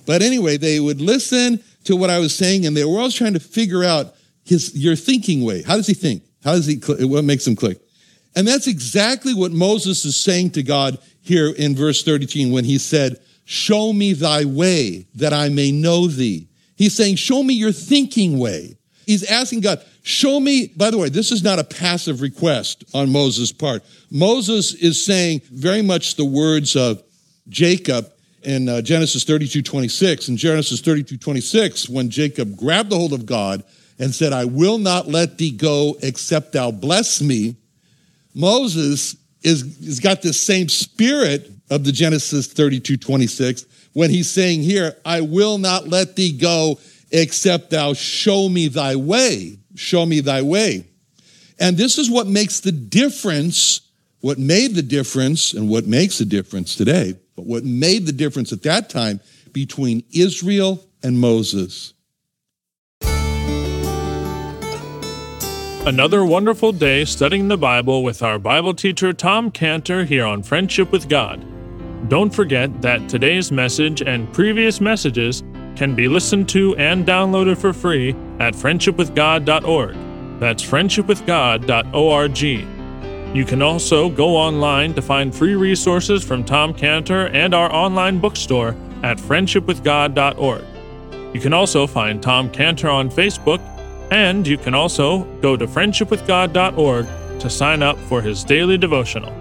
But 0.06 0.22
anyway, 0.22 0.58
they 0.58 0.80
would 0.80 1.00
listen 1.00 1.64
to 1.86 1.96
what 1.96 2.10
I 2.10 2.20
was 2.20 2.36
saying 2.36 2.66
and 2.66 2.76
they 2.76 2.84
were 2.84 2.98
always 2.98 3.14
trying 3.14 3.34
to 3.34 3.40
figure 3.40 3.84
out 3.84 4.16
his, 4.44 4.76
your 4.76 4.98
thinking 4.98 5.44
way. 5.44 5.62
How 5.62 5.78
does 5.78 5.88
he 5.88 5.94
think? 5.94 6.24
How 6.44 6.54
does 6.54 6.66
he, 6.66 6.76
what 7.06 7.24
makes 7.24 7.48
him 7.48 7.56
click? 7.56 7.80
And 8.36 8.48
that's 8.48 8.68
exactly 8.68 9.34
what 9.34 9.52
Moses 9.52 10.04
is 10.04 10.20
saying 10.20 10.52
to 10.52 10.64
God 10.64 10.98
here 11.22 11.50
in 11.50 11.76
verse 11.76 12.04
13 12.04 12.52
when 12.52 12.66
he 12.66 12.78
said, 12.78 13.20
show 13.46 13.94
me 13.94 14.14
thy 14.14 14.44
way 14.44 15.08
that 15.16 15.32
I 15.32 15.50
may 15.50 15.72
know 15.72 16.08
thee. 16.08 16.48
He's 16.76 16.96
saying, 16.96 17.16
show 17.16 17.44
me 17.44 17.54
your 17.54 17.72
thinking 17.72 18.40
way. 18.40 18.78
He's 19.06 19.24
asking 19.30 19.62
God, 19.62 19.84
show 20.04 20.40
me, 20.40 20.68
by 20.76 20.92
the 20.92 20.98
way, 20.98 21.10
this 21.10 21.32
is 21.32 21.44
not 21.44 21.60
a 21.60 21.64
passive 21.64 22.22
request 22.22 22.84
on 22.94 23.12
Moses' 23.12 23.52
part. 23.52 23.84
Moses 24.12 24.74
is 24.76 25.04
saying 25.04 25.42
very 25.52 25.82
much 25.82 26.16
the 26.16 26.26
words 26.26 26.76
of 26.76 27.02
Jacob 27.50 28.12
in 28.44 28.70
uh, 28.70 28.82
Genesis 28.82 29.24
32, 29.24 29.62
26. 29.62 30.30
In 30.30 30.38
Genesis 30.38 30.82
32, 30.82 31.18
26, 31.18 31.90
when 31.90 32.10
Jacob 32.10 32.56
grabbed 32.56 32.90
the 32.90 32.98
hold 32.98 33.14
of 33.14 33.26
God 33.26 33.64
and 33.98 34.14
said, 34.14 34.34
I 34.34 34.46
will 34.46 34.78
not 34.78 35.08
let 35.08 35.38
thee 35.38 35.52
go 35.52 35.96
except 36.02 36.52
thou 36.52 36.72
bless 36.72 37.22
me, 37.22 37.56
Moses 38.36 39.16
is, 39.42 39.78
has 39.86 40.00
got 40.00 40.22
this 40.22 40.42
same 40.42 40.68
spirit 40.68 41.50
of 41.70 41.84
the 41.84 41.92
Genesis 41.92 42.48
32, 42.48 42.98
26, 42.98 43.66
when 43.94 44.10
he's 44.10 44.30
saying 44.30 44.62
here, 44.64 44.96
I 45.06 45.22
will 45.22 45.58
not 45.58 45.88
let 45.88 46.16
thee 46.16 46.36
go 46.36 46.80
except 47.12 47.70
thou 47.70 47.94
show 47.94 48.50
me 48.50 48.68
thy 48.68 48.96
way. 48.96 49.60
Show 49.76 50.06
me 50.06 50.20
thy 50.20 50.42
way. 50.42 50.88
And 51.60 51.78
this 51.78 51.98
is 51.98 52.10
what 52.10 52.28
makes 52.28 52.60
the 52.60 52.72
difference, 52.72 53.82
what 54.22 54.38
made 54.38 54.76
the 54.76 54.82
difference, 54.82 55.54
and 55.54 55.70
what 55.70 55.86
makes 55.86 56.18
the 56.18 56.26
difference 56.26 56.76
today, 56.76 57.16
but 57.36 57.46
what 57.46 57.64
made 57.64 58.06
the 58.06 58.12
difference 58.12 58.52
at 58.52 58.64
that 58.64 58.90
time 58.90 59.20
between 59.52 60.04
Israel 60.12 60.84
and 61.04 61.20
Moses. 61.20 61.94
Another 65.86 66.24
wonderful 66.24 66.72
day 66.72 67.04
studying 67.04 67.50
the 67.50 67.58
Bible 67.58 68.04
with 68.04 68.24
our 68.24 68.40
Bible 68.40 68.74
teacher 68.74 69.12
Tom 69.12 69.52
Cantor 69.52 70.06
here 70.06 70.26
on 70.26 70.42
Friendship 70.42 70.94
with 70.94 71.10
God. 71.10 71.46
Don't 72.08 72.34
forget 72.34 72.82
that 72.82 73.10
today's 73.10 73.52
message 73.52 74.02
and 74.02 74.32
previous 74.34 74.80
messages 74.80 75.44
can 75.76 75.96
be 75.96 76.08
listened 76.08 76.50
to 76.50 76.76
and 76.78 77.06
downloaded 77.06 77.58
for 77.58 77.74
free 77.74 78.12
at 78.40 78.54
friendshipwithgod.org. 78.54 79.96
That's 80.40 80.64
friendshipwithgod.org. 80.64 82.38
You 83.36 83.46
can 83.46 83.62
also 83.64 84.10
go 84.10 84.36
online 84.36 84.94
to 84.94 85.02
find 85.02 85.34
free 85.34 85.56
resources 85.56 86.24
from 86.24 86.44
Tom 86.44 86.74
Cantor 86.74 87.28
and 87.28 87.54
our 87.54 87.74
online 87.74 88.20
bookstore 88.20 88.76
at 89.02 89.18
friendshipwithgod.org. 89.18 90.64
You 91.34 91.40
can 91.40 91.54
also 91.54 91.88
find 91.88 92.22
Tom 92.22 92.50
Cantor 92.52 92.90
on 92.90 93.10
Facebook, 93.10 93.60
and 94.12 94.46
you 94.46 94.58
can 94.58 94.76
also 94.76 95.24
go 95.42 95.58
to 95.58 95.66
friendshipwithgod.org 95.66 97.08
to 97.40 97.50
sign 97.50 97.82
up 97.82 97.98
for 97.98 98.22
his 98.22 98.44
daily 98.44 98.78
devotional. 98.78 99.34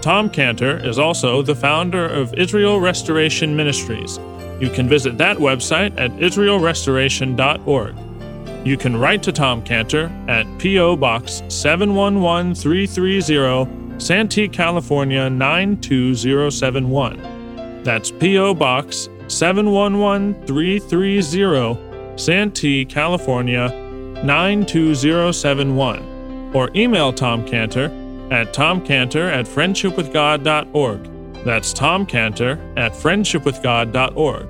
Tom 0.00 0.28
Cantor 0.28 0.78
is 0.84 0.98
also 0.98 1.42
the 1.42 1.54
founder 1.54 2.06
of 2.06 2.34
Israel 2.34 2.80
Restoration 2.80 3.54
Ministries 3.54 4.18
you 4.60 4.70
can 4.70 4.88
visit 4.88 5.18
that 5.18 5.38
website 5.38 5.98
at 5.98 6.12
israelrestoration.org. 6.12 7.96
You 8.66 8.76
can 8.76 8.96
write 8.96 9.22
to 9.22 9.32
Tom 9.32 9.62
Cantor 9.62 10.12
at 10.28 10.46
P.O. 10.58 10.96
Box 10.96 11.42
711330, 11.48 13.98
Santee, 13.98 14.48
California 14.48 15.30
92071. 15.30 17.82
That's 17.82 18.10
P.O. 18.10 18.52
Box 18.54 19.08
711330, 19.28 22.18
Santee, 22.18 22.84
California 22.84 23.70
92071 24.22 26.50
or 26.54 26.70
email 26.74 27.12
Tom 27.12 27.46
Cantor 27.46 27.84
at 28.30 28.52
tomcantor 28.52 29.32
at 29.32 29.46
friendshipwithgod.org. 29.46 31.09
That's 31.44 31.72
Tom 31.72 32.04
Cantor 32.04 32.58
at 32.76 32.92
friendshipwithgod.org. 32.92 34.48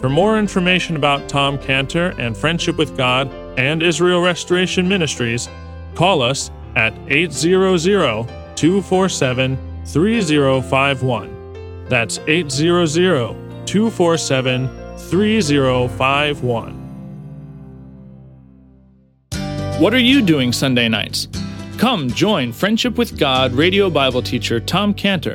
For 0.00 0.08
more 0.08 0.38
information 0.38 0.96
about 0.96 1.28
Tom 1.28 1.58
Cantor 1.58 2.14
and 2.18 2.34
Friendship 2.34 2.78
with 2.78 2.96
God 2.96 3.30
and 3.58 3.82
Israel 3.82 4.22
Restoration 4.22 4.88
Ministries, 4.88 5.50
call 5.94 6.22
us 6.22 6.50
at 6.76 6.94
800 7.08 8.26
247 8.56 9.58
3051. 9.84 11.84
That's 11.88 12.18
800 12.26 13.66
247 13.66 14.96
3051. 14.96 16.76
What 19.78 19.92
are 19.92 19.98
you 19.98 20.22
doing 20.22 20.52
Sunday 20.52 20.88
nights? 20.88 21.28
Come 21.76 22.08
join 22.08 22.52
Friendship 22.52 22.96
with 22.96 23.18
God 23.18 23.52
radio 23.52 23.90
Bible 23.90 24.22
teacher 24.22 24.60
Tom 24.60 24.94
Cantor 24.94 25.34